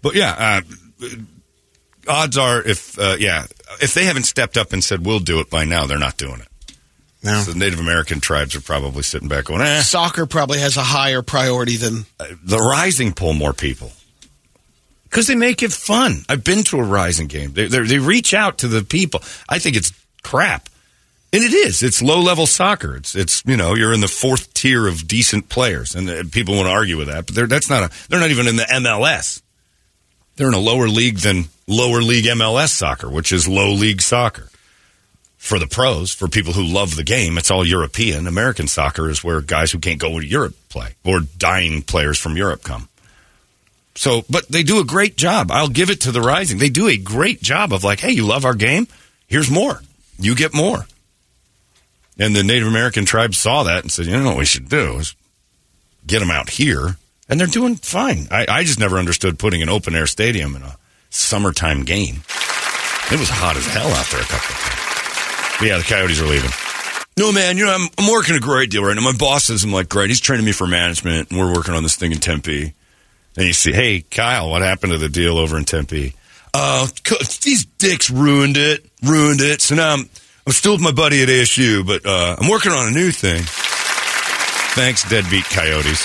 but 0.03 0.15
yeah, 0.15 0.63
uh, 1.03 1.09
odds 2.09 2.39
are 2.39 2.63
if 2.63 2.99
uh, 2.99 3.17
yeah 3.19 3.47
if 3.81 3.95
they 3.95 4.05
haven't 4.05 4.25
stepped 4.25 4.57
up 4.57 4.73
and 4.73 4.83
said 4.83 5.05
we'll 5.05 5.21
do 5.21 5.41
it 5.41 5.51
by 5.51 5.65
now, 5.65 5.87
they're 5.87 5.99
not 5.99 6.17
doing 6.17 6.41
it. 6.41 6.49
No. 7.23 7.41
So 7.41 7.53
the 7.53 7.59
Native 7.59 7.81
American 7.81 8.21
tribes 8.21 8.55
are 8.55 8.61
probably 8.61 9.03
sitting 9.03 9.29
back 9.29 9.47
going, 9.47 9.61
eh. 9.61 9.81
Soccer 9.81 10.25
probably 10.27 10.61
has 10.61 10.77
a 10.77 10.83
higher 10.83 11.21
priority 11.23 11.77
than 11.77 12.07
the 12.45 12.59
Rising 12.59 13.13
pull 13.13 13.35
more 13.35 13.53
people 13.53 13.93
because 15.05 15.27
they 15.27 15.35
make 15.35 15.63
it 15.63 15.73
fun. 15.73 16.23
I've 16.29 16.45
been 16.45 16.63
to 16.65 16.79
a 16.79 16.83
Rising 16.83 17.27
game. 17.27 17.53
They 17.53 17.67
they 17.67 17.81
they 17.81 17.99
reach 17.99 18.35
out 18.35 18.59
to 18.59 18.69
the 18.69 18.83
people. 18.83 19.21
I 19.49 19.59
think 19.59 19.77
it's 19.77 19.93
crap, 20.23 20.69
and 21.33 21.43
it 21.43 21.53
is. 21.53 21.83
It's 21.83 22.01
low 22.03 22.21
level 22.21 22.47
soccer. 22.47 22.97
It's 22.97 23.15
it's 23.17 23.43
you 23.47 23.57
know 23.57 23.75
you're 23.75 23.93
in 23.93 24.01
the 24.01 24.09
fourth 24.09 24.55
tier 24.55 24.87
of 24.87 25.09
decent 25.09 25.49
players, 25.49 25.95
and 25.95 26.09
uh, 26.09 26.23
people 26.31 26.55
want 26.55 26.69
to 26.69 26.73
argue 26.73 26.97
with 26.97 27.09
that, 27.09 27.27
but 27.27 27.35
they're 27.35 27.47
that's 27.47 27.71
not 27.71 27.83
a. 27.85 28.09
They're 28.09 28.21
not 28.21 28.31
even 28.31 28.47
in 28.47 28.57
the 28.57 28.65
MLS. 28.65 29.43
They're 30.37 30.49
in 30.49 30.55
a 30.55 30.61
lower 30.61 30.89
league 30.89 31.19
than 31.19 31.47
lower 31.67 32.01
league 32.01 32.27
MLS 32.27 32.69
soccer, 32.69 33.11
which 33.11 33.33
is 33.33 33.49
low 33.49 33.73
league 33.73 34.01
soccer. 34.01 34.49
For 35.49 35.59
the 35.59 35.67
pros, 35.67 36.15
for 36.15 36.29
people 36.29 36.53
who 36.53 36.63
love 36.63 36.95
the 36.95 37.03
game. 37.03 37.39
It's 37.39 37.51
all 37.51 37.67
European. 37.67 38.27
American 38.27 38.69
soccer 38.69 39.09
is 39.09 39.25
where 39.25 39.41
guys 39.41 39.73
who 39.73 39.79
can't 39.79 39.99
go 39.99 40.21
to 40.21 40.27
Europe 40.27 40.55
play 40.69 40.95
or 41.05 41.21
dying 41.21 41.83
players 41.83 42.19
from 42.19 42.37
Europe 42.37 42.63
come. 42.63 42.89
So, 43.95 44.23
but 44.31 44.47
they 44.49 44.63
do 44.63 44.79
a 44.79 44.85
great 44.85 45.17
job. 45.17 45.51
I'll 45.51 45.69
give 45.69 45.91
it 45.91 46.03
to 46.03 46.13
the 46.13 46.21
Rising. 46.21 46.59
They 46.59 46.69
do 46.69 46.87
a 46.87 46.97
great 46.99 47.43
job 47.43 47.73
of 47.73 47.83
like, 47.83 47.99
hey, 47.99 48.13
you 48.13 48.27
love 48.27 48.45
our 48.45 48.55
game? 48.55 48.87
Here's 49.27 49.51
more. 49.51 49.81
You 50.19 50.37
get 50.37 50.55
more. 50.55 50.87
And 52.19 52.37
the 52.37 52.45
Native 52.45 52.69
American 52.69 53.07
tribes 53.07 53.39
saw 53.39 53.63
that 53.63 53.83
and 53.83 53.91
said, 53.91 54.07
you 54.07 54.17
know 54.17 54.27
what 54.27 54.39
we 54.39 54.45
should 54.45 54.69
do 54.69 54.99
is 54.99 55.17
get 56.07 56.21
them 56.21 56.31
out 56.31 56.51
here. 56.51 56.97
And 57.29 57.41
they're 57.41 57.47
doing 57.47 57.77
fine. 57.77 58.29
I, 58.31 58.47
I 58.49 58.65
just 58.65 58.79
never 58.79 58.99
understood 58.99 59.39
putting 59.39 59.63
an 59.63 59.69
open 59.69 59.95
air 59.95 60.07
stadium 60.07 60.55
in 60.55 60.63
a 60.63 60.77
summertime 61.11 61.85
game. 61.85 62.23
It 63.11 63.19
was 63.19 63.31
hot 63.31 63.57
as 63.57 63.67
hell 63.67 63.89
out 63.89 64.07
there 64.11 64.21
a 64.21 64.25
couple 64.25 64.55
of 64.55 64.61
times. 64.61 64.78
But 65.59 65.69
yeah, 65.69 65.79
the 65.79 65.85
Coyotes 65.85 66.21
are 66.21 66.27
leaving. 66.27 66.51
No, 67.19 67.33
man, 67.33 67.59
you 67.59 67.67
know, 67.67 67.75
I'm, 67.75 67.89
I'm 67.99 68.11
working 68.11 68.37
a 68.37 68.41
great 68.41 68.71
deal 68.71 68.85
right 68.85 68.95
now. 68.95 69.03
My 69.03 69.13
boss 69.13 69.45
says 69.45 69.65
I'm 69.65 69.73
like, 69.73 69.89
great. 69.89 70.09
He's 70.09 70.21
training 70.21 70.47
me 70.47 70.53
for 70.53 70.69
management, 70.69 71.31
and 71.31 71.39
we're 71.39 71.53
working 71.53 71.75
on 71.75 71.83
this 71.83 71.97
thing 71.97 72.13
in 72.13 72.19
Tempe. 72.19 72.75
And 73.37 73.47
you 73.47 73.53
see, 73.53 73.73
hey, 73.73 74.03
Kyle, 74.03 74.51
what 74.51 74.63
happened 74.63 74.93
to 74.93 74.99
the 74.99 75.09
deal 75.09 75.37
over 75.37 75.59
in 75.59 75.65
Tempe? 75.65 76.15
Uh, 76.55 76.87
these 77.43 77.65
dicks 77.65 78.11
ruined 78.11 78.57
it, 78.57 78.87
ruined 79.03 79.41
it. 79.41 79.61
So 79.61 79.75
now 79.75 79.95
I'm, 79.95 80.09
I'm 80.47 80.53
still 80.53 80.73
with 80.73 80.81
my 80.81 80.93
buddy 80.93 81.23
at 81.23 81.29
ASU, 81.29 81.85
but 81.87 82.07
uh, 82.07 82.37
I'm 82.41 82.49
working 82.49 82.73
on 82.73 82.89
a 82.89 82.91
new 82.91 83.11
thing. 83.11 83.43
Thanks, 84.75 85.09
deadbeat 85.09 85.45
Coyotes. 85.45 86.03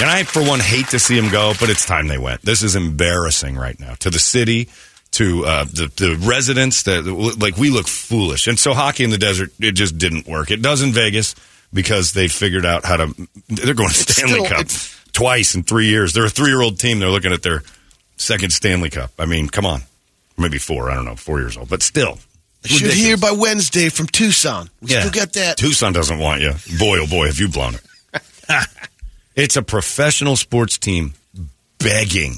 And 0.00 0.10
I, 0.10 0.24
for 0.24 0.42
one, 0.42 0.60
hate 0.60 0.88
to 0.88 0.98
see 0.98 1.18
them 1.18 1.30
go, 1.30 1.54
but 1.58 1.70
it's 1.70 1.86
time 1.86 2.08
they 2.08 2.18
went. 2.18 2.42
This 2.42 2.62
is 2.62 2.76
embarrassing 2.76 3.56
right 3.56 3.78
now 3.78 3.94
to 4.00 4.10
the 4.10 4.18
city, 4.18 4.68
to 5.14 5.44
uh, 5.44 5.64
the, 5.64 5.90
the 5.96 6.16
residents. 6.26 6.84
That 6.84 7.04
like 7.38 7.56
we 7.56 7.70
look 7.70 7.86
foolish, 7.86 8.46
and 8.46 8.58
so 8.58 8.74
hockey 8.74 9.04
in 9.04 9.10
the 9.10 9.18
desert 9.18 9.50
it 9.60 9.72
just 9.72 9.98
didn't 9.98 10.26
work. 10.26 10.50
It 10.50 10.62
does 10.62 10.82
in 10.82 10.92
Vegas 10.92 11.34
because 11.72 12.12
they 12.12 12.28
figured 12.28 12.66
out 12.66 12.84
how 12.84 12.98
to. 12.98 13.28
They're 13.48 13.74
going 13.74 13.90
to 13.90 13.94
Stanley 13.94 14.34
still- 14.34 14.44
Cup 14.46 14.60
it's- 14.60 15.00
twice 15.12 15.54
in 15.54 15.62
three 15.62 15.86
years. 15.86 16.12
They're 16.12 16.26
a 16.26 16.30
three 16.30 16.50
year 16.50 16.60
old 16.60 16.78
team. 16.78 16.98
They're 16.98 17.10
looking 17.10 17.32
at 17.32 17.42
their 17.42 17.62
second 18.16 18.50
Stanley 18.50 18.90
Cup. 18.90 19.12
I 19.18 19.26
mean, 19.26 19.48
come 19.48 19.66
on, 19.66 19.82
maybe 20.36 20.58
four. 20.58 20.90
I 20.90 20.94
don't 20.94 21.04
know, 21.04 21.16
four 21.16 21.40
years 21.40 21.56
old, 21.56 21.68
but 21.68 21.82
still. 21.82 22.18
Should 22.64 22.92
hear 22.92 23.18
by 23.18 23.30
Wednesday 23.32 23.90
from 23.90 24.06
Tucson. 24.06 24.70
We 24.80 24.88
still 24.88 25.10
got 25.10 25.34
that. 25.34 25.58
Tucson 25.58 25.92
doesn't 25.92 26.18
want 26.18 26.40
you. 26.40 26.52
Boy, 26.78 26.98
oh 26.98 27.06
boy, 27.06 27.26
have 27.26 27.38
you 27.38 27.48
blown 27.48 27.74
it. 27.74 27.82
it's 29.36 29.56
a 29.56 29.62
professional 29.62 30.34
sports 30.34 30.78
team 30.78 31.12
begging 31.78 32.36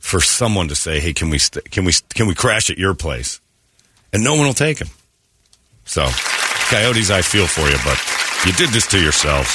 for 0.00 0.20
someone 0.20 0.68
to 0.68 0.74
say, 0.74 0.98
"Hey, 0.98 1.12
can 1.12 1.30
we 1.30 1.38
st- 1.38 1.70
can 1.70 1.84
we 1.84 1.92
can 2.14 2.26
we 2.26 2.34
crash 2.34 2.70
at 2.70 2.78
your 2.78 2.94
place?" 2.94 3.40
And 4.12 4.24
no 4.24 4.34
one 4.34 4.46
will 4.46 4.54
take 4.54 4.78
them. 4.78 4.90
So, 5.84 6.08
Coyotes, 6.68 7.10
I 7.10 7.22
feel 7.22 7.46
for 7.46 7.68
you, 7.68 7.76
but 7.84 7.98
you 8.46 8.52
did 8.52 8.70
this 8.70 8.86
to 8.88 9.00
yourselves. 9.00 9.48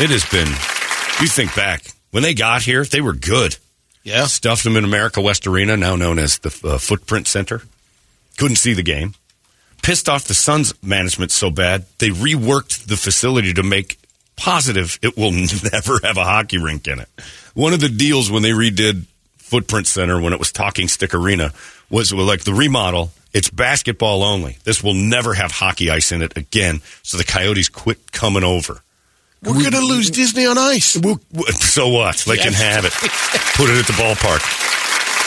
It 0.00 0.10
has 0.10 0.24
been. 0.24 0.48
You 1.20 1.28
think 1.28 1.54
back 1.54 1.84
when 2.10 2.22
they 2.24 2.34
got 2.34 2.62
here, 2.62 2.84
they 2.84 3.00
were 3.00 3.12
good. 3.12 3.56
Yeah. 4.02 4.26
Stuffed 4.26 4.64
them 4.64 4.76
in 4.76 4.84
America 4.84 5.20
West 5.20 5.46
Arena, 5.46 5.76
now 5.76 5.96
known 5.96 6.18
as 6.18 6.38
the 6.38 6.48
uh, 6.64 6.78
Footprint 6.78 7.26
Center. 7.26 7.62
Couldn't 8.36 8.56
see 8.56 8.74
the 8.74 8.82
game. 8.82 9.14
Pissed 9.82 10.08
off 10.08 10.24
the 10.24 10.34
Suns 10.34 10.74
management 10.82 11.30
so 11.30 11.50
bad, 11.50 11.86
they 11.98 12.08
reworked 12.08 12.86
the 12.86 12.96
facility 12.96 13.52
to 13.54 13.62
make 13.62 13.98
positive 14.36 14.98
it 15.02 15.16
will 15.16 15.32
never 15.72 15.98
have 16.02 16.16
a 16.16 16.24
hockey 16.24 16.58
rink 16.58 16.86
in 16.88 17.00
it. 17.00 17.08
One 17.54 17.72
of 17.72 17.80
the 17.80 17.88
deals 17.88 18.30
when 18.30 18.42
they 18.42 18.50
redid 18.50 19.04
Footprint 19.36 19.86
Center, 19.86 20.20
when 20.20 20.32
it 20.32 20.38
was 20.38 20.50
Talking 20.50 20.88
Stick 20.88 21.14
Arena, 21.14 21.52
was 21.90 22.12
like 22.12 22.44
the 22.44 22.54
remodel. 22.54 23.12
It's 23.32 23.50
basketball 23.50 24.22
only. 24.22 24.58
This 24.64 24.82
will 24.82 24.94
never 24.94 25.34
have 25.34 25.50
hockey 25.50 25.90
ice 25.90 26.12
in 26.12 26.22
it 26.22 26.36
again. 26.36 26.80
So 27.02 27.18
the 27.18 27.24
Coyotes 27.24 27.68
quit 27.68 28.12
coming 28.12 28.44
over. 28.44 28.80
We're 29.42 29.60
going 29.60 29.72
to 29.72 29.80
lose 29.80 30.10
Disney 30.10 30.46
on 30.46 30.56
Ice. 30.56 30.92
So 30.94 31.88
what? 31.88 32.16
They 32.16 32.38
can 32.38 32.54
have 32.54 32.86
it. 32.86 32.92
Put 33.56 33.68
it 33.68 33.78
at 33.78 33.86
the 33.86 33.92
ballpark. 33.92 34.40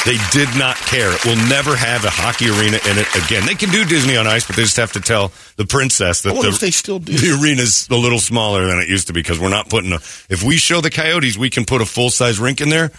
They 0.06 0.18
did 0.32 0.48
not 0.58 0.78
care. 0.78 1.12
It 1.14 1.26
will 1.26 1.36
never 1.50 1.76
have 1.76 2.06
a 2.06 2.10
hockey 2.10 2.46
arena 2.50 2.78
in 2.90 2.98
it 2.98 3.08
again. 3.26 3.46
They 3.46 3.56
can 3.56 3.70
do 3.72 3.84
Disney 3.84 4.16
on 4.16 4.26
Ice, 4.26 4.48
but 4.48 4.56
they 4.56 4.62
just 4.62 4.78
have 4.78 4.94
to 4.94 5.02
tell 5.02 5.32
the 5.58 5.66
princess 5.66 6.22
that 6.22 6.36
I 6.36 6.42
the, 6.42 6.48
if 6.50 6.60
they 6.60 6.72
still 6.72 7.00
do. 7.00 7.14
the 7.18 7.38
arena's 7.38 7.88
a 7.90 7.96
little 7.96 8.20
smaller 8.20 8.66
than 8.68 8.80
it 8.80 8.88
used 8.88 9.08
to 9.08 9.14
be 9.14 9.22
because 9.22 9.40
we're 9.40 9.50
not 9.50 9.70
putting 9.70 9.92
a. 9.92 9.96
If 10.30 10.44
we 10.44 10.56
show 10.58 10.80
the 10.80 10.90
Coyotes 10.90 11.38
we 11.38 11.50
can 11.50 11.66
put 11.66 11.82
a 11.82 11.86
full 11.86 12.10
size 12.10 12.40
rink 12.40 12.62
in 12.62 12.70
there, 12.70 12.92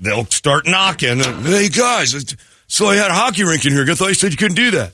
they'll 0.00 0.24
start 0.26 0.66
knocking. 0.66 1.18
Hey 1.20 1.68
guys, 1.68 2.34
so 2.68 2.86
I 2.86 2.96
had 2.96 3.10
a 3.10 3.14
hockey 3.14 3.44
rink 3.44 3.66
in 3.66 3.72
here. 3.72 3.84
I 3.88 3.94
thought 3.94 4.08
you 4.08 4.14
said 4.14 4.30
you 4.32 4.38
couldn't 4.38 4.56
do 4.56 4.70
that. 4.72 4.92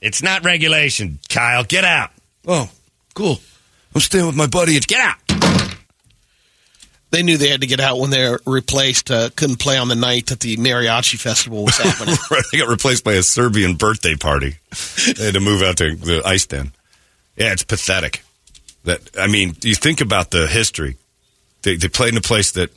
It's 0.00 0.22
not 0.22 0.44
regulation, 0.44 1.18
Kyle. 1.28 1.64
Get 1.64 1.84
out. 1.84 2.10
Oh, 2.46 2.70
cool. 3.14 3.38
I'm 3.94 4.00
staying 4.00 4.26
with 4.26 4.36
my 4.36 4.46
buddy. 4.46 4.78
Get 4.80 5.00
out. 5.00 5.16
They 7.14 7.22
knew 7.22 7.36
they 7.36 7.50
had 7.50 7.60
to 7.60 7.68
get 7.68 7.78
out 7.78 8.00
when 8.00 8.10
they 8.10 8.28
were 8.28 8.40
replaced. 8.44 9.08
Uh, 9.08 9.30
couldn't 9.36 9.60
play 9.60 9.78
on 9.78 9.86
the 9.86 9.94
night 9.94 10.26
that 10.26 10.40
the 10.40 10.56
mariachi 10.56 11.16
festival 11.16 11.64
was 11.64 11.78
happening. 11.78 12.16
Right, 12.30 12.42
they 12.50 12.58
got 12.58 12.68
replaced 12.68 13.04
by 13.04 13.12
a 13.12 13.22
Serbian 13.22 13.76
birthday 13.76 14.16
party. 14.16 14.56
they 15.14 15.26
had 15.26 15.34
to 15.34 15.40
move 15.40 15.62
out 15.62 15.76
to 15.76 15.94
the 15.94 16.22
ice 16.26 16.46
den. 16.46 16.72
Yeah, 17.36 17.52
it's 17.52 17.62
pathetic. 17.62 18.24
That 18.82 19.00
I 19.16 19.28
mean, 19.28 19.54
you 19.62 19.76
think 19.76 20.00
about 20.00 20.32
the 20.32 20.48
history. 20.48 20.96
They, 21.62 21.76
they 21.76 21.86
played 21.86 22.14
in 22.14 22.18
a 22.18 22.20
place 22.20 22.50
that 22.52 22.72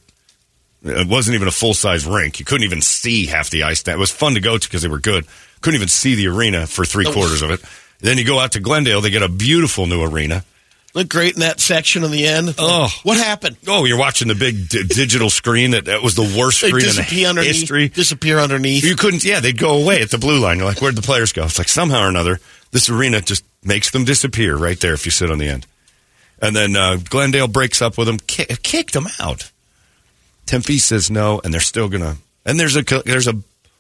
it 0.84 1.08
wasn't 1.08 1.34
even 1.34 1.48
a 1.48 1.52
full 1.52 1.74
size 1.74 2.06
rink. 2.06 2.38
You 2.40 2.46
couldn't 2.46 2.66
even 2.66 2.84
see 2.84 3.26
half 3.26 3.50
the 3.50 3.64
ice 3.64 3.82
That 3.82 3.96
It 3.96 4.00
was 4.00 4.12
fun 4.12 4.36
to 4.36 4.40
go 4.40 4.60
to 4.60 4.68
because 4.70 4.84
they 4.84 4.88
were 4.88 5.00
good. 5.00 5.26
Couldn't 5.62 5.80
even 5.80 5.88
see 5.88 6.14
the 6.14 6.28
arena 6.28 6.68
for 6.68 6.86
three 6.86 7.12
quarters 7.12 7.42
of 7.42 7.50
it. 7.50 7.62
Then 8.02 8.20
you 8.20 8.24
go 8.24 8.38
out 8.38 8.52
to 8.52 8.60
Glendale. 8.60 9.02
They 9.02 9.10
get 9.10 9.24
a 9.24 9.30
beautiful 9.30 9.88
new 9.88 10.04
arena. 10.04 10.44
Looked 10.98 11.12
great 11.12 11.36
in 11.36 11.42
that 11.42 11.60
section 11.60 12.04
on 12.04 12.10
the 12.10 12.26
end. 12.26 12.56
Oh. 12.58 12.90
what 13.04 13.18
happened? 13.18 13.56
Oh, 13.68 13.86
you're 13.86 14.00
watching 14.00 14.28
the 14.30 14.34
big 14.34 14.68
d- 14.68 14.82
digital 14.84 15.30
screen. 15.30 15.72
That, 15.72 15.86
that 15.86 16.02
was 16.02 16.16
the 16.16 16.24
worst 16.24 16.60
They 16.62 16.70
screen 16.70 16.86
in 16.86 16.90
disappear 16.96 17.20
the 17.20 17.26
underneath. 17.28 17.56
history. 17.56 17.88
Disappear 17.90 18.40
underneath. 18.40 18.84
You 18.84 18.96
couldn't, 18.96 19.24
yeah, 19.24 19.40
they'd 19.40 19.60
go 19.60 19.80
away 19.80 20.02
at 20.02 20.10
the 20.10 20.18
blue 20.18 20.40
line. 20.40 20.58
You're 20.58 20.66
like, 20.66 20.82
where'd 20.82 20.96
the 20.96 21.04
players 21.04 21.32
go? 21.34 21.44
It's 21.46 21.60
like 21.60 21.70
somehow 21.70 22.02
or 22.06 22.10
another, 22.10 22.40
this 22.72 22.90
arena 22.90 23.22
just 23.22 23.44
makes 23.64 23.92
them 23.92 24.06
disappear 24.06 24.58
right 24.58 24.80
there 24.80 24.96
if 24.96 25.06
you 25.06 25.12
sit 25.12 25.30
on 25.30 25.38
the 25.38 25.48
end. 25.48 25.68
And 26.42 26.56
then 26.56 26.76
uh, 26.76 26.98
Glendale 27.08 27.48
breaks 27.48 27.80
up 27.80 27.96
with 28.00 28.08
them, 28.08 28.18
ki- 28.18 28.48
kicked 28.64 28.94
them 28.94 29.06
out. 29.20 29.52
Tempe 30.48 30.80
says 30.80 31.12
no, 31.12 31.40
and 31.44 31.54
they're 31.54 31.62
still 31.62 31.90
gonna. 31.90 32.16
And 32.44 32.60
there's 32.60 32.76
a 32.76 32.82
there's 33.06 33.28
a 33.28 33.34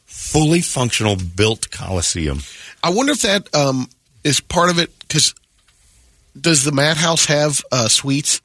fully 0.05 0.61
functional 0.61 1.15
built 1.15 1.71
coliseum. 1.71 2.41
I 2.83 2.91
wonder 2.91 3.13
if 3.13 3.21
that 3.23 3.53
um, 3.55 3.89
is 4.23 4.39
part 4.39 4.69
of 4.69 4.77
it 4.77 4.91
because 4.99 5.33
does 6.39 6.63
the 6.63 6.71
Madhouse 6.71 7.25
have 7.25 7.61
uh, 7.71 7.87
suites? 7.87 8.41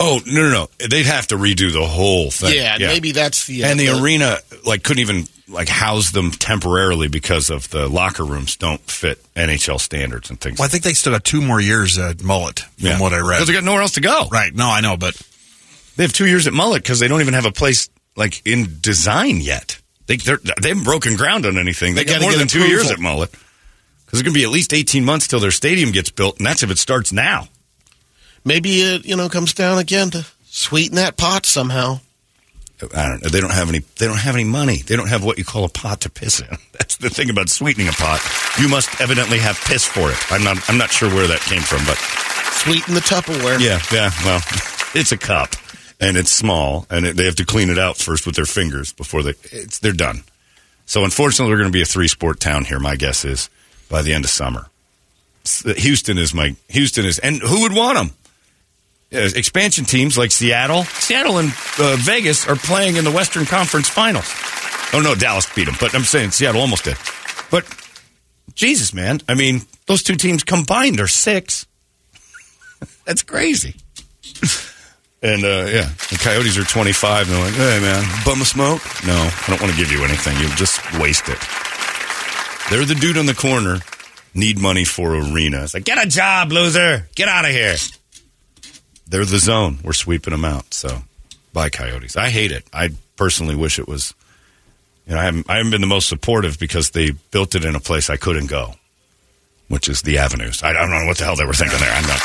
Oh 0.00 0.20
no 0.26 0.42
no 0.42 0.50
no! 0.50 0.86
They'd 0.88 1.06
have 1.06 1.26
to 1.28 1.36
redo 1.36 1.72
the 1.72 1.86
whole 1.86 2.30
thing. 2.30 2.54
Yeah, 2.54 2.78
maybe 2.78 3.12
that's 3.12 3.46
the 3.46 3.64
uh, 3.64 3.68
and 3.68 3.78
the 3.78 3.88
the- 3.88 4.02
arena 4.02 4.38
like 4.64 4.82
couldn't 4.82 5.00
even 5.02 5.26
like 5.46 5.68
house 5.68 6.10
them 6.10 6.30
temporarily 6.30 7.06
because 7.08 7.50
of 7.50 7.68
the 7.70 7.86
locker 7.86 8.24
rooms 8.24 8.56
don't 8.56 8.80
fit 8.80 9.22
NHL 9.34 9.78
standards 9.78 10.30
and 10.30 10.40
things. 10.40 10.58
Well, 10.58 10.64
I 10.64 10.68
think 10.68 10.84
they 10.84 10.94
still 10.94 11.12
got 11.12 11.22
two 11.22 11.42
more 11.42 11.60
years 11.60 11.98
at 11.98 12.16
Mullett, 12.18 12.60
from 12.60 12.98
what 12.98 13.12
I 13.12 13.18
read. 13.18 13.36
because 13.36 13.46
they 13.48 13.52
got 13.52 13.62
nowhere 13.62 13.82
else 13.82 13.92
to 13.92 14.00
go. 14.00 14.26
Right. 14.32 14.54
No, 14.54 14.68
I 14.68 14.80
know, 14.80 14.96
but 14.96 15.14
They 15.96 16.02
have 16.04 16.14
two 16.14 16.26
years 16.26 16.46
at 16.46 16.54
Mullett 16.54 16.76
because 16.82 16.98
they 16.98 17.08
don't 17.08 17.20
even 17.20 17.34
have 17.34 17.44
a 17.44 17.52
place 17.52 17.90
like 18.16 18.40
in 18.46 18.78
design 18.80 19.36
yet. 19.40 19.78
They 20.06 20.16
they're, 20.16 20.38
they 20.62 20.70
haven't 20.70 20.84
broken 20.84 21.16
ground 21.16 21.44
on 21.44 21.58
anything. 21.58 21.94
They, 21.94 22.04
They 22.04 22.12
got 22.14 22.22
more 22.22 22.30
get 22.30 22.38
than 22.38 22.48
two 22.48 22.66
years 22.66 22.90
at 22.90 22.96
Mullett 22.98 23.30
it's 24.14 24.22
going 24.22 24.34
to 24.34 24.38
be 24.38 24.44
at 24.44 24.50
least 24.50 24.72
eighteen 24.72 25.04
months 25.04 25.26
till 25.26 25.40
their 25.40 25.50
stadium 25.50 25.92
gets 25.92 26.10
built, 26.10 26.38
and 26.38 26.46
that's 26.46 26.62
if 26.62 26.70
it 26.70 26.78
starts 26.78 27.12
now. 27.12 27.48
maybe 28.44 28.80
it 28.80 29.04
you 29.04 29.16
know 29.16 29.28
comes 29.28 29.52
down 29.54 29.78
again 29.78 30.10
to 30.10 30.26
sweeten 30.46 30.96
that 30.96 31.16
pot 31.16 31.46
somehow. 31.46 32.00
I 32.94 33.08
don't 33.08 33.22
know. 33.22 33.28
They 33.30 33.40
don't 33.40 33.52
have 33.52 33.68
any. 33.68 33.78
They 33.98 34.06
don't 34.06 34.18
have 34.18 34.34
any 34.34 34.44
money. 34.44 34.78
They 34.78 34.96
don't 34.96 35.08
have 35.08 35.24
what 35.24 35.38
you 35.38 35.44
call 35.44 35.64
a 35.64 35.68
pot 35.68 36.02
to 36.02 36.10
piss 36.10 36.40
in. 36.40 36.48
That's 36.72 36.96
the 36.96 37.08
thing 37.08 37.30
about 37.30 37.48
sweetening 37.48 37.88
a 37.88 37.92
pot. 37.92 38.20
You 38.60 38.68
must 38.68 39.00
evidently 39.00 39.38
have 39.38 39.56
piss 39.64 39.84
for 39.86 40.10
it. 40.10 40.18
I'm 40.32 40.42
not. 40.44 40.58
I'm 40.68 40.76
not 40.76 40.90
sure 40.90 41.08
where 41.08 41.26
that 41.28 41.40
came 41.40 41.62
from, 41.62 41.84
but 41.86 41.96
Sweeten 42.52 42.94
the 42.94 43.00
Tupperware. 43.00 43.60
yeah, 43.60 43.80
yeah. 43.92 44.10
Well, 44.24 44.40
it's 44.94 45.12
a 45.12 45.16
cup, 45.18 45.50
and 46.00 46.16
it's 46.16 46.30
small, 46.30 46.86
and 46.90 47.06
it, 47.06 47.16
they 47.16 47.24
have 47.24 47.36
to 47.36 47.44
clean 47.46 47.70
it 47.70 47.78
out 47.78 47.96
first 47.96 48.26
with 48.26 48.34
their 48.34 48.44
fingers 48.46 48.92
before 48.92 49.22
they. 49.22 49.34
It's 49.52 49.78
they're 49.78 49.92
done. 49.92 50.22
So 50.84 51.04
unfortunately, 51.04 51.52
we're 51.54 51.60
going 51.60 51.70
to 51.70 51.76
be 51.76 51.82
a 51.82 51.86
three 51.86 52.08
sport 52.08 52.40
town 52.40 52.64
here. 52.64 52.80
My 52.80 52.96
guess 52.96 53.24
is 53.24 53.48
by 53.88 54.02
the 54.02 54.12
end 54.12 54.24
of 54.24 54.30
summer. 54.30 54.66
Houston 55.76 56.18
is 56.18 56.34
my 56.34 56.56
Houston 56.68 57.04
is, 57.04 57.18
and 57.18 57.40
who 57.40 57.62
would 57.62 57.72
want 57.72 57.98
them? 57.98 58.10
Expansion 59.10 59.84
teams 59.84 60.18
like 60.18 60.32
Seattle, 60.32 60.84
Seattle 60.84 61.38
and 61.38 61.50
uh, 61.78 61.96
Vegas 62.00 62.48
are 62.48 62.56
playing 62.56 62.96
in 62.96 63.04
the 63.04 63.12
Western 63.12 63.44
Conference 63.44 63.88
Finals. 63.88 64.28
Oh 64.92 65.00
no, 65.00 65.14
Dallas 65.14 65.52
beat 65.54 65.64
them, 65.64 65.74
but 65.78 65.94
I'm 65.94 66.02
saying 66.02 66.30
Seattle 66.30 66.60
almost 66.60 66.84
did. 66.84 66.96
But 67.50 67.64
Jesus, 68.54 68.94
man, 68.94 69.20
I 69.28 69.34
mean, 69.34 69.62
those 69.86 70.02
two 70.02 70.16
teams 70.16 70.44
combined 70.44 71.00
are 71.00 71.08
six. 71.08 71.66
That's 73.04 73.22
crazy. 73.22 73.76
And 75.22 75.42
uh, 75.42 75.64
yeah, 75.72 75.88
the 76.10 76.18
Coyotes 76.20 76.58
are 76.58 76.64
25. 76.64 77.26
And 77.26 77.34
they're 77.34 77.44
like, 77.44 77.54
hey, 77.54 77.80
man, 77.80 78.04
bum 78.26 78.42
a 78.42 78.44
smoke? 78.44 78.82
No, 79.06 79.16
I 79.16 79.44
don't 79.48 79.60
want 79.60 79.72
to 79.72 79.78
give 79.78 79.90
you 79.90 80.04
anything. 80.04 80.36
You'll 80.38 80.50
just 80.50 80.80
waste 81.00 81.28
it. 81.30 81.38
They're 82.70 82.84
the 82.84 82.94
dude 82.94 83.18
on 83.18 83.26
the 83.26 83.34
corner. 83.34 83.80
Need 84.34 84.58
money 84.58 84.84
for 84.84 85.14
arena. 85.14 85.62
It's 85.62 85.74
like, 85.74 85.84
get 85.84 86.04
a 86.04 86.08
job, 86.08 86.50
loser. 86.50 87.08
Get 87.14 87.28
out 87.28 87.44
of 87.44 87.52
here. 87.52 87.76
They're 89.06 89.24
the 89.24 89.38
zone. 89.38 89.78
We're 89.84 89.92
sweeping 89.92 90.32
them 90.32 90.44
out. 90.44 90.74
So, 90.74 91.02
bye, 91.52 91.68
Coyotes. 91.68 92.16
I 92.16 92.30
hate 92.30 92.50
it. 92.50 92.64
I 92.72 92.90
personally 93.16 93.54
wish 93.54 93.78
it 93.78 93.86
was. 93.86 94.14
You 95.06 95.14
know, 95.14 95.20
I 95.20 95.24
haven't, 95.24 95.50
I 95.50 95.56
haven't 95.58 95.70
been 95.70 95.82
the 95.82 95.86
most 95.86 96.08
supportive 96.08 96.58
because 96.58 96.90
they 96.90 97.10
built 97.30 97.54
it 97.54 97.64
in 97.64 97.76
a 97.76 97.80
place 97.80 98.08
I 98.08 98.16
couldn't 98.16 98.46
go, 98.46 98.74
which 99.68 99.88
is 99.88 100.02
the 100.02 100.18
avenues. 100.18 100.62
I 100.62 100.72
don't 100.72 100.90
know 100.90 101.04
what 101.06 101.18
the 101.18 101.24
hell 101.24 101.36
they 101.36 101.44
were 101.44 101.52
thinking 101.52 101.78
there. 101.78 101.92
I'm 101.92 102.06
not. 102.08 102.20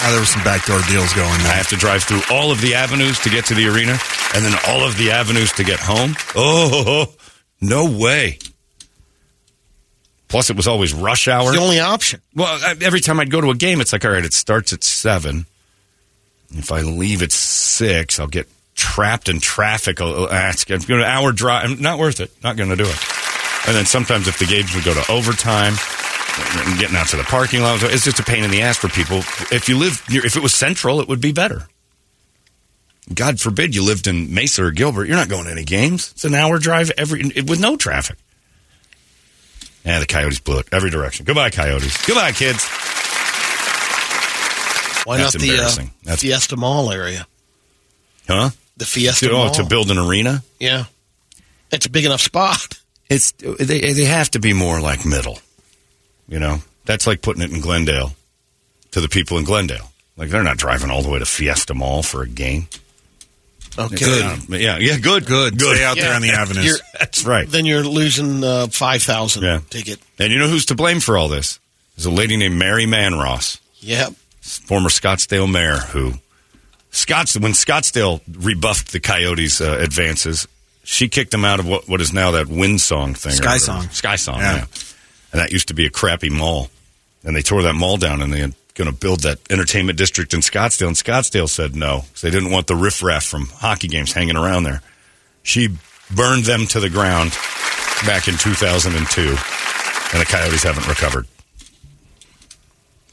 Ah, 0.00 0.08
there 0.10 0.20
were 0.20 0.26
some 0.26 0.44
backdoor 0.44 0.80
deals 0.88 1.12
going 1.12 1.28
I 1.28 1.54
have 1.54 1.68
to 1.68 1.76
drive 1.76 2.04
through 2.04 2.22
all 2.30 2.52
of 2.52 2.60
the 2.60 2.74
avenues 2.74 3.18
to 3.20 3.30
get 3.30 3.46
to 3.46 3.54
the 3.54 3.68
arena, 3.68 3.98
and 4.34 4.44
then 4.44 4.58
all 4.68 4.84
of 4.84 4.96
the 4.98 5.12
avenues 5.12 5.52
to 5.52 5.64
get 5.64 5.80
home. 5.80 6.14
Oh, 6.34 7.06
no 7.60 7.90
way! 7.98 8.38
Plus, 10.28 10.50
it 10.50 10.56
was 10.56 10.68
always 10.68 10.92
rush 10.92 11.26
hour. 11.26 11.48
It's 11.50 11.58
the 11.58 11.64
only 11.64 11.80
option. 11.80 12.20
Well, 12.34 12.46
I- 12.62 12.76
every 12.82 13.00
time 13.00 13.18
I'd 13.18 13.30
go 13.30 13.40
to 13.40 13.50
a 13.50 13.54
game, 13.54 13.80
it's 13.80 13.92
like, 13.92 14.04
all 14.04 14.10
right, 14.10 14.24
it 14.24 14.34
starts 14.34 14.72
at 14.72 14.84
seven. 14.84 15.46
If 16.54 16.70
I 16.70 16.82
leave 16.82 17.22
at 17.22 17.32
six, 17.32 18.20
I'll 18.20 18.26
get 18.26 18.48
trapped 18.74 19.28
in 19.28 19.40
traffic. 19.40 19.98
It's 20.00 20.64
going 20.64 20.80
to 20.86 20.94
an 20.96 21.02
hour 21.02 21.32
drive. 21.32 21.80
Not 21.80 21.98
worth 21.98 22.20
it. 22.20 22.30
Not 22.44 22.56
going 22.56 22.70
to 22.70 22.76
do 22.76 22.84
it. 22.86 23.04
And 23.66 23.74
then 23.76 23.86
sometimes 23.86 24.28
if 24.28 24.38
the 24.38 24.46
games 24.46 24.74
would 24.74 24.84
go 24.84 24.94
to 24.94 25.10
overtime, 25.12 25.74
and 26.38 26.78
getting 26.78 26.96
out 26.96 27.08
to 27.08 27.16
the 27.16 27.24
parking 27.24 27.62
lot, 27.62 27.82
it's 27.82 28.04
just 28.04 28.20
a 28.20 28.22
pain 28.22 28.44
in 28.44 28.50
the 28.50 28.62
ass 28.62 28.76
for 28.76 28.88
people. 28.88 29.18
If 29.50 29.68
you 29.68 29.76
live, 29.76 30.02
near, 30.08 30.24
if 30.24 30.36
it 30.36 30.42
was 30.42 30.54
central, 30.54 31.00
it 31.00 31.08
would 31.08 31.20
be 31.20 31.32
better. 31.32 31.66
God 33.12 33.40
forbid 33.40 33.74
you 33.74 33.82
lived 33.82 34.06
in 34.06 34.32
Mesa 34.32 34.64
or 34.64 34.70
Gilbert. 34.70 35.06
You're 35.06 35.16
not 35.16 35.28
going 35.28 35.46
to 35.46 35.50
any 35.50 35.64
games. 35.64 36.12
It's 36.12 36.24
an 36.24 36.34
hour 36.34 36.58
drive 36.58 36.92
every 36.96 37.24
with 37.42 37.58
no 37.60 37.76
traffic. 37.76 38.18
Yeah, 39.84 39.98
the 40.00 40.06
Coyotes 40.06 40.40
blew 40.40 40.58
it 40.58 40.68
every 40.72 40.90
direction. 40.90 41.24
Goodbye, 41.24 41.50
Coyotes. 41.50 42.04
Goodbye, 42.06 42.32
kids. 42.32 42.64
Why 45.04 45.16
That's 45.16 45.34
not 45.34 45.40
the 45.40 45.50
uh. 45.52 45.86
That's- 46.04 46.20
Fiesta 46.20 46.56
Mall 46.56 46.92
area? 46.92 47.26
Huh? 48.26 48.50
The 48.76 48.84
Fiesta 48.84 49.26
To, 49.28 49.32
oh, 49.32 49.36
Mall. 49.46 49.50
to 49.54 49.64
build 49.64 49.90
an 49.90 49.96
arena? 49.98 50.42
Yeah. 50.60 50.84
It's 51.72 51.86
a 51.86 51.90
big 51.90 52.04
enough 52.04 52.20
spot. 52.20 52.58
It's 53.10 53.32
they 53.32 53.94
they 53.94 54.04
have 54.04 54.30
to 54.32 54.38
be 54.38 54.52
more 54.52 54.82
like 54.82 55.06
middle. 55.06 55.38
You 56.28 56.38
know, 56.38 56.58
that's 56.84 57.06
like 57.06 57.22
putting 57.22 57.40
it 57.42 57.50
in 57.50 57.62
Glendale 57.62 58.12
to 58.90 59.00
the 59.00 59.08
people 59.08 59.38
in 59.38 59.44
Glendale. 59.44 59.90
Like 60.18 60.28
they're 60.28 60.42
not 60.42 60.58
driving 60.58 60.90
all 60.90 61.00
the 61.00 61.08
way 61.08 61.18
to 61.18 61.24
Fiesta 61.24 61.72
Mall 61.72 62.02
for 62.02 62.20
a 62.20 62.28
game. 62.28 62.68
Okay. 63.78 64.36
Yeah, 64.48 64.78
yeah, 64.78 64.98
good, 64.98 65.24
Good. 65.26 65.58
good. 65.58 65.76
Stay 65.76 65.84
out 65.84 65.96
there 65.96 66.14
on 66.14 66.22
the 66.22 66.30
avenues. 66.32 66.64
You're- 66.66 66.78
That's 66.98 67.24
right. 67.24 67.48
Then 67.48 67.64
you're 67.64 67.84
losing 67.84 68.42
uh, 68.42 68.66
5,000 68.68 69.42
Yeah. 69.42 69.60
ticket. 69.70 70.00
And 70.18 70.32
you 70.32 70.38
know 70.38 70.48
who's 70.48 70.66
to 70.66 70.74
blame 70.74 71.00
for 71.00 71.16
all 71.16 71.28
this? 71.28 71.60
There's 71.96 72.06
a 72.06 72.10
lady 72.10 72.36
named 72.36 72.56
Mary 72.56 72.86
Manross, 72.86 73.58
Yep. 73.80 74.14
former 74.40 74.88
Scottsdale 74.88 75.50
mayor, 75.50 75.76
who 75.78 76.14
Scotts 76.90 77.38
when 77.38 77.52
Scottsdale 77.52 78.20
rebuffed 78.28 78.92
the 78.92 79.00
Coyotes' 79.00 79.60
uh, 79.60 79.78
advances, 79.80 80.48
she 80.84 81.08
kicked 81.08 81.30
them 81.32 81.44
out 81.44 81.60
of 81.60 81.66
what, 81.68 81.88
what 81.88 82.00
is 82.00 82.12
now 82.12 82.30
that 82.32 82.46
wind 82.48 82.80
song 82.80 83.14
thing. 83.14 83.32
Sky 83.32 83.44
whatever. 83.54 83.58
Song. 83.60 83.88
Sky 83.90 84.16
Song, 84.16 84.38
Yeah. 84.40 84.54
yeah. 84.56 84.64
And 85.32 85.40
that 85.40 85.52
used 85.52 85.68
to 85.68 85.74
be 85.74 85.84
a 85.86 85.90
crappy 85.90 86.30
mall. 86.30 86.70
And 87.24 87.36
they 87.36 87.42
tore 87.42 87.62
that 87.62 87.74
mall 87.74 87.96
down 87.98 88.22
and 88.22 88.32
they're 88.32 88.48
going 88.78 88.90
to 88.90 88.96
build 88.96 89.20
that 89.20 89.38
entertainment 89.50 89.98
district 89.98 90.32
in 90.32 90.40
Scottsdale. 90.40 90.86
And 90.86 90.96
Scottsdale 90.96 91.48
said 91.48 91.76
no 91.76 92.04
because 92.06 92.22
they 92.22 92.30
didn't 92.30 92.50
want 92.50 92.68
the 92.68 92.76
riffraff 92.76 93.24
from 93.24 93.46
hockey 93.46 93.88
games 93.88 94.12
hanging 94.12 94.36
around 94.36 94.62
there. 94.62 94.80
She 95.42 95.68
burned 96.14 96.44
them 96.44 96.66
to 96.68 96.80
the 96.80 96.88
ground 96.88 97.32
back 98.06 98.28
in 98.28 98.38
2002. 98.38 99.20
And 99.20 100.22
the 100.22 100.24
Coyotes 100.24 100.62
haven't 100.62 100.88
recovered. 100.88 101.26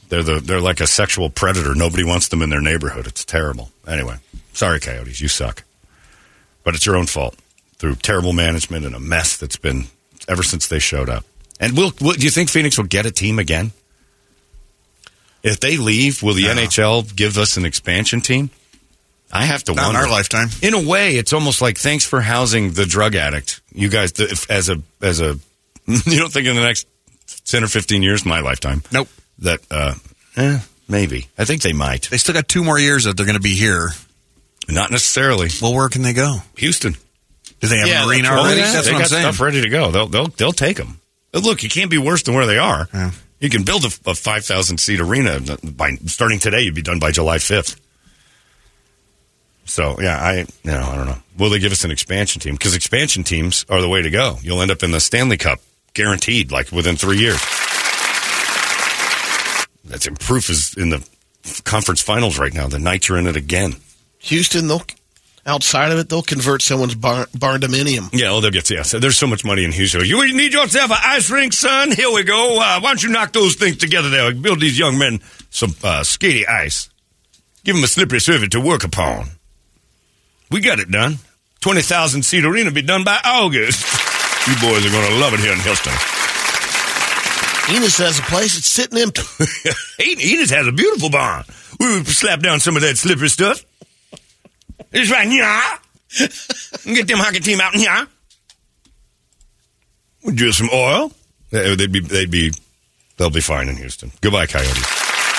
They're 0.08 0.22
the 0.22 0.40
they're 0.40 0.60
like 0.60 0.80
a 0.80 0.86
sexual 0.86 1.28
predator. 1.28 1.74
Nobody 1.74 2.04
wants 2.04 2.28
them 2.28 2.40
in 2.40 2.48
their 2.48 2.60
neighborhood. 2.60 3.06
It's 3.06 3.24
terrible. 3.24 3.70
Anyway, 3.86 4.16
sorry, 4.52 4.80
Coyotes, 4.80 5.20
you 5.20 5.28
suck. 5.28 5.64
But 6.64 6.74
it's 6.74 6.86
your 6.86 6.96
own 6.96 7.06
fault 7.06 7.36
through 7.78 7.96
terrible 7.96 8.32
management 8.32 8.86
and 8.86 8.94
a 8.94 9.00
mess 9.00 9.36
that's 9.36 9.56
been 9.56 9.86
ever 10.28 10.42
since 10.42 10.68
they 10.68 10.78
showed 10.78 11.08
up. 11.08 11.24
And 11.58 11.76
will, 11.76 11.92
will 12.00 12.14
do 12.14 12.24
you 12.24 12.30
think 12.30 12.50
Phoenix 12.50 12.78
will 12.78 12.86
get 12.86 13.04
a 13.04 13.10
team 13.10 13.38
again? 13.38 13.72
If 15.46 15.60
they 15.60 15.76
leave, 15.76 16.22
will 16.22 16.34
the 16.34 16.42
No. 16.44 16.54
NHL 16.54 17.14
give 17.16 17.38
us 17.38 17.56
an 17.56 17.64
expansion 17.64 18.20
team? 18.20 18.50
I 19.32 19.44
have 19.44 19.64
to 19.64 19.74
Not 19.74 19.90
in 19.90 19.96
our 19.96 20.08
lifetime. 20.08 20.48
In 20.62 20.74
a 20.74 20.80
way, 20.80 21.16
it's 21.16 21.32
almost 21.32 21.60
like 21.60 21.78
thanks 21.78 22.04
for 22.04 22.20
housing 22.20 22.72
the 22.72 22.86
drug 22.86 23.14
addict. 23.16 23.60
You 23.72 23.88
guys, 23.88 24.12
if, 24.18 24.50
as 24.50 24.68
a 24.68 24.80
as 25.02 25.20
a, 25.20 25.38
you 25.86 26.18
don't 26.18 26.32
think 26.32 26.46
in 26.46 26.54
the 26.56 26.62
next 26.62 26.86
ten 27.44 27.64
or 27.64 27.68
fifteen 27.68 28.02
years, 28.02 28.24
my 28.24 28.40
lifetime, 28.40 28.82
Nope. 28.92 29.08
that 29.40 29.60
uh, 29.70 29.94
eh, 30.36 30.60
maybe. 30.88 31.28
I 31.36 31.44
think 31.44 31.62
they 31.62 31.72
might. 31.72 32.08
They 32.10 32.18
still 32.18 32.34
got 32.34 32.48
two 32.48 32.62
more 32.64 32.78
years 32.78 33.04
that 33.04 33.16
they're 33.16 33.26
going 33.26 33.36
to 33.38 33.42
be 33.42 33.54
here. 33.54 33.90
Not 34.68 34.90
necessarily. 34.90 35.48
Well, 35.62 35.74
where 35.74 35.88
can 35.88 36.02
they 36.02 36.12
go? 36.12 36.38
Houston. 36.56 36.96
Do 37.60 37.68
they 37.68 37.78
have 37.78 37.88
Yeah, 37.88 38.06
arena 38.08 38.22
that's- 38.28 38.38
already? 38.44 38.60
yeah, 38.60 38.72
That's 38.72 38.86
they 38.86 38.92
what 38.92 38.96
I'm 38.96 39.02
got 39.02 39.10
saying. 39.10 39.22
stuff 39.22 39.40
ready 39.40 39.60
to 39.62 39.68
go. 39.68 39.90
They'll 39.90 40.06
they'll 40.08 40.26
they'll 40.28 40.52
take 40.52 40.76
them. 40.76 41.00
Look, 41.32 41.62
you 41.62 41.68
can't 41.68 41.90
be 41.90 41.98
worse 41.98 42.22
than 42.22 42.34
where 42.34 42.46
they 42.46 42.58
are. 42.58 42.88
Yeah. 42.94 43.10
You 43.40 43.50
can 43.50 43.64
build 43.64 43.84
a, 43.84 44.10
a 44.10 44.14
five 44.14 44.44
thousand 44.44 44.78
seat 44.78 45.00
arena 45.00 45.40
by 45.62 45.96
starting 46.06 46.38
today. 46.38 46.62
You'd 46.62 46.74
be 46.74 46.82
done 46.82 46.98
by 46.98 47.10
July 47.10 47.38
fifth. 47.38 47.80
So 49.66 50.00
yeah, 50.00 50.18
I 50.18 50.38
you 50.38 50.46
know 50.64 50.80
I 50.80 50.96
don't 50.96 51.06
know. 51.06 51.18
Will 51.38 51.50
they 51.50 51.58
give 51.58 51.72
us 51.72 51.84
an 51.84 51.90
expansion 51.90 52.40
team? 52.40 52.54
Because 52.54 52.74
expansion 52.74 53.24
teams 53.24 53.66
are 53.68 53.80
the 53.80 53.88
way 53.88 54.02
to 54.02 54.10
go. 54.10 54.38
You'll 54.40 54.62
end 54.62 54.70
up 54.70 54.82
in 54.82 54.90
the 54.90 55.00
Stanley 55.00 55.36
Cup 55.36 55.60
guaranteed, 55.92 56.50
like 56.52 56.72
within 56.72 56.96
three 56.96 57.18
years. 57.18 57.40
That's 59.84 60.06
in 60.06 60.16
proof 60.16 60.50
is 60.50 60.74
in 60.74 60.90
the 60.90 61.06
conference 61.64 62.00
finals 62.00 62.38
right 62.38 62.52
now. 62.52 62.66
The 62.68 62.78
night 62.78 63.08
you're 63.08 63.18
in 63.18 63.26
it 63.26 63.36
again. 63.36 63.76
Houston, 64.18 64.66
they'll 64.66 64.82
outside 65.46 65.92
of 65.92 65.98
it, 65.98 66.08
they'll 66.08 66.22
convert 66.22 66.60
someone's 66.62 66.94
bar, 66.94 67.26
barndominium. 67.26 68.10
Yeah, 68.12 68.30
well, 68.30 68.40
they'll 68.40 68.50
get 68.50 68.68
yeah. 68.70 68.82
So 68.82 68.98
there's 68.98 69.16
so 69.16 69.26
much 69.26 69.44
money 69.44 69.64
in 69.64 69.72
Houston. 69.72 70.04
You 70.04 70.34
need 70.36 70.52
yourself 70.52 70.90
an 70.90 70.98
ice 71.02 71.30
rink, 71.30 71.52
son. 71.52 71.92
Here 71.92 72.10
we 72.12 72.24
go. 72.24 72.58
Uh, 72.60 72.80
why 72.80 72.90
don't 72.90 73.02
you 73.02 73.10
knock 73.10 73.32
those 73.32 73.54
things 73.54 73.76
together 73.76 74.10
there? 74.10 74.34
Build 74.34 74.60
these 74.60 74.78
young 74.78 74.98
men 74.98 75.20
some 75.50 75.70
uh, 75.82 76.00
skatey 76.02 76.46
ice. 76.48 76.90
Give 77.64 77.74
them 77.74 77.84
a 77.84 77.88
slippery 77.88 78.20
surface 78.20 78.50
to 78.50 78.60
work 78.60 78.84
upon. 78.84 79.26
We 80.50 80.60
got 80.60 80.78
it 80.78 80.90
done. 80.90 81.18
Twenty 81.60 81.82
thousand 81.82 82.24
seat 82.24 82.44
arena 82.44 82.70
be 82.70 82.82
done 82.82 83.02
by 83.02 83.18
August. 83.24 83.82
you 84.46 84.54
boys 84.60 84.86
are 84.86 84.90
going 84.90 85.10
to 85.10 85.18
love 85.18 85.34
it 85.34 85.40
here 85.40 85.52
in 85.52 85.58
Houston. 85.60 85.92
Enos 87.68 87.98
has 87.98 88.20
a 88.20 88.22
place 88.22 88.54
that's 88.54 88.68
sitting 88.68 88.98
empty. 88.98 89.22
Enos 90.00 90.50
has 90.50 90.68
a 90.68 90.72
beautiful 90.72 91.10
barn. 91.10 91.42
We 91.80 91.94
would 91.94 92.06
slap 92.06 92.40
down 92.40 92.60
some 92.60 92.76
of 92.76 92.82
that 92.82 92.96
slippery 92.96 93.28
stuff. 93.28 93.64
It's 94.92 95.10
right, 95.10 95.28
yeah. 95.28 95.78
Get 96.84 97.08
them 97.08 97.18
hockey 97.18 97.40
team 97.40 97.60
out, 97.60 97.74
yeah. 97.74 98.06
We 100.24 100.34
do 100.34 100.52
some 100.52 100.68
oil. 100.72 101.12
They- 101.50 101.74
They'd 101.76 101.92
be, 101.92 102.00
they'd 102.00 102.30
be, 102.30 102.52
they'll 103.16 103.30
be 103.30 103.40
fine 103.40 103.68
in 103.68 103.76
Houston. 103.76 104.10
Goodbye, 104.20 104.46
Coyotes. 104.46 104.76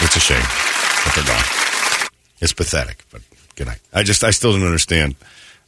It's 0.01 0.15
a 0.15 0.19
shame 0.19 0.41
that 0.41 1.13
they're 1.15 1.25
gone. 1.25 2.09
It's 2.39 2.53
pathetic, 2.53 3.03
but 3.11 3.21
good 3.55 3.67
night. 3.67 3.79
I 3.93 4.03
just, 4.03 4.23
I 4.23 4.31
still 4.31 4.51
don't 4.53 4.63
understand 4.65 5.15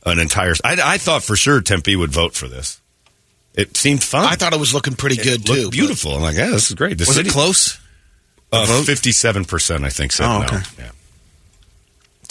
an 0.05 0.19
entire. 0.19 0.53
I, 0.63 0.77
I 0.83 0.97
thought 0.97 1.23
for 1.23 1.35
sure 1.35 1.61
Tempe 1.61 1.95
would 1.95 2.11
vote 2.11 2.33
for 2.35 2.47
this. 2.47 2.79
It 3.55 3.75
seemed 3.75 4.03
fun. 4.03 4.25
I 4.25 4.35
thought 4.35 4.53
it 4.53 4.59
was 4.59 4.73
looking 4.73 4.95
pretty 4.95 5.19
it 5.19 5.23
good 5.23 5.49
looked 5.49 5.61
too. 5.61 5.69
beautiful. 5.71 6.13
I'm 6.15 6.21
like, 6.21 6.37
yeah, 6.37 6.49
this 6.51 6.69
is 6.69 6.75
great. 6.75 6.97
The 6.97 7.05
Was 7.05 7.15
city, 7.15 7.29
it 7.29 7.31
close? 7.33 7.79
uh. 8.51 8.83
Fifty-seven 8.83 9.45
percent, 9.45 9.83
I 9.83 9.89
think, 9.89 10.11
said 10.11 10.25
Oh, 10.27 10.39
no. 10.39 10.45
okay. 10.45 10.57
Yeah, 10.77 10.91
it's 10.91 10.98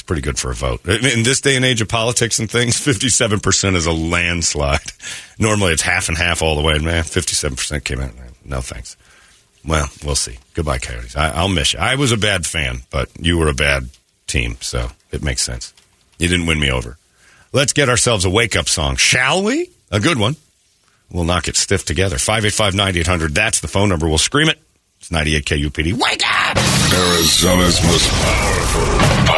pretty 0.09 0.23
good 0.23 0.39
for 0.39 0.51
a 0.51 0.55
vote 0.55 0.85
in 0.89 1.23
this 1.23 1.41
day 1.41 1.55
and 1.55 1.65
age 1.65 1.81
of 1.81 1.89
politics 1.89 2.41
and 2.41 2.51
things. 2.51 2.77
Fifty-seven 2.85 3.39
percent 3.39 3.77
is 3.77 3.87
a 3.87 3.93
landslide. 3.93 4.81
Normally, 5.39 5.75
it's 5.75 5.83
half 5.83 6.09
and 6.09 6.19
half 6.19 6.43
all 6.43 6.57
the 6.57 6.63
way. 6.63 6.79
Man, 6.79 7.05
fifty-seven 7.05 7.55
percent 7.55 7.85
came 7.85 8.01
out. 8.01 8.11
No 8.45 8.61
thanks. 8.61 8.97
Well, 9.65 9.89
we'll 10.05 10.17
see. 10.17 10.39
Goodbye, 10.55 10.79
Coyotes. 10.79 11.15
I, 11.15 11.31
I'll 11.31 11.49
miss 11.49 11.75
you. 11.75 11.79
I 11.79 11.95
was 11.95 12.11
a 12.11 12.17
bad 12.17 12.47
fan, 12.47 12.81
but 12.91 13.11
you 13.21 13.39
were 13.39 13.49
a 13.49 13.55
bad 13.55 13.91
team, 14.27 14.57
so 14.61 14.91
it 15.13 15.23
makes 15.23 15.43
sense. 15.43 15.75
You 16.19 16.27
didn't 16.29 16.47
win 16.47 16.59
me 16.59 16.71
over. 16.71 16.97
Let's 17.53 17.73
get 17.73 17.89
ourselves 17.89 18.25
a 18.25 18.31
wake-up 18.31 18.69
song, 18.69 18.97
shall 18.97 19.43
we? 19.43 19.71
A 19.91 20.01
good 20.01 20.19
one. 20.19 20.37
We'll 21.11 21.25
knock 21.25 21.49
it 21.49 21.57
stiff 21.57 21.85
together. 21.85 22.19
585 22.19 22.75
9800. 22.75 23.35
That's 23.35 23.61
the 23.61 23.69
phone 23.69 23.89
number. 23.89 24.09
We'll 24.09 24.19
scream 24.19 24.49
it. 24.49 24.59
It's 25.01 25.11
98 25.11 25.45
KUPD. 25.45 25.93
Wake 25.95 26.23
up! 26.25 26.57
Arizona's 26.57 27.83
most 27.85 28.11
powerful 28.11 29.38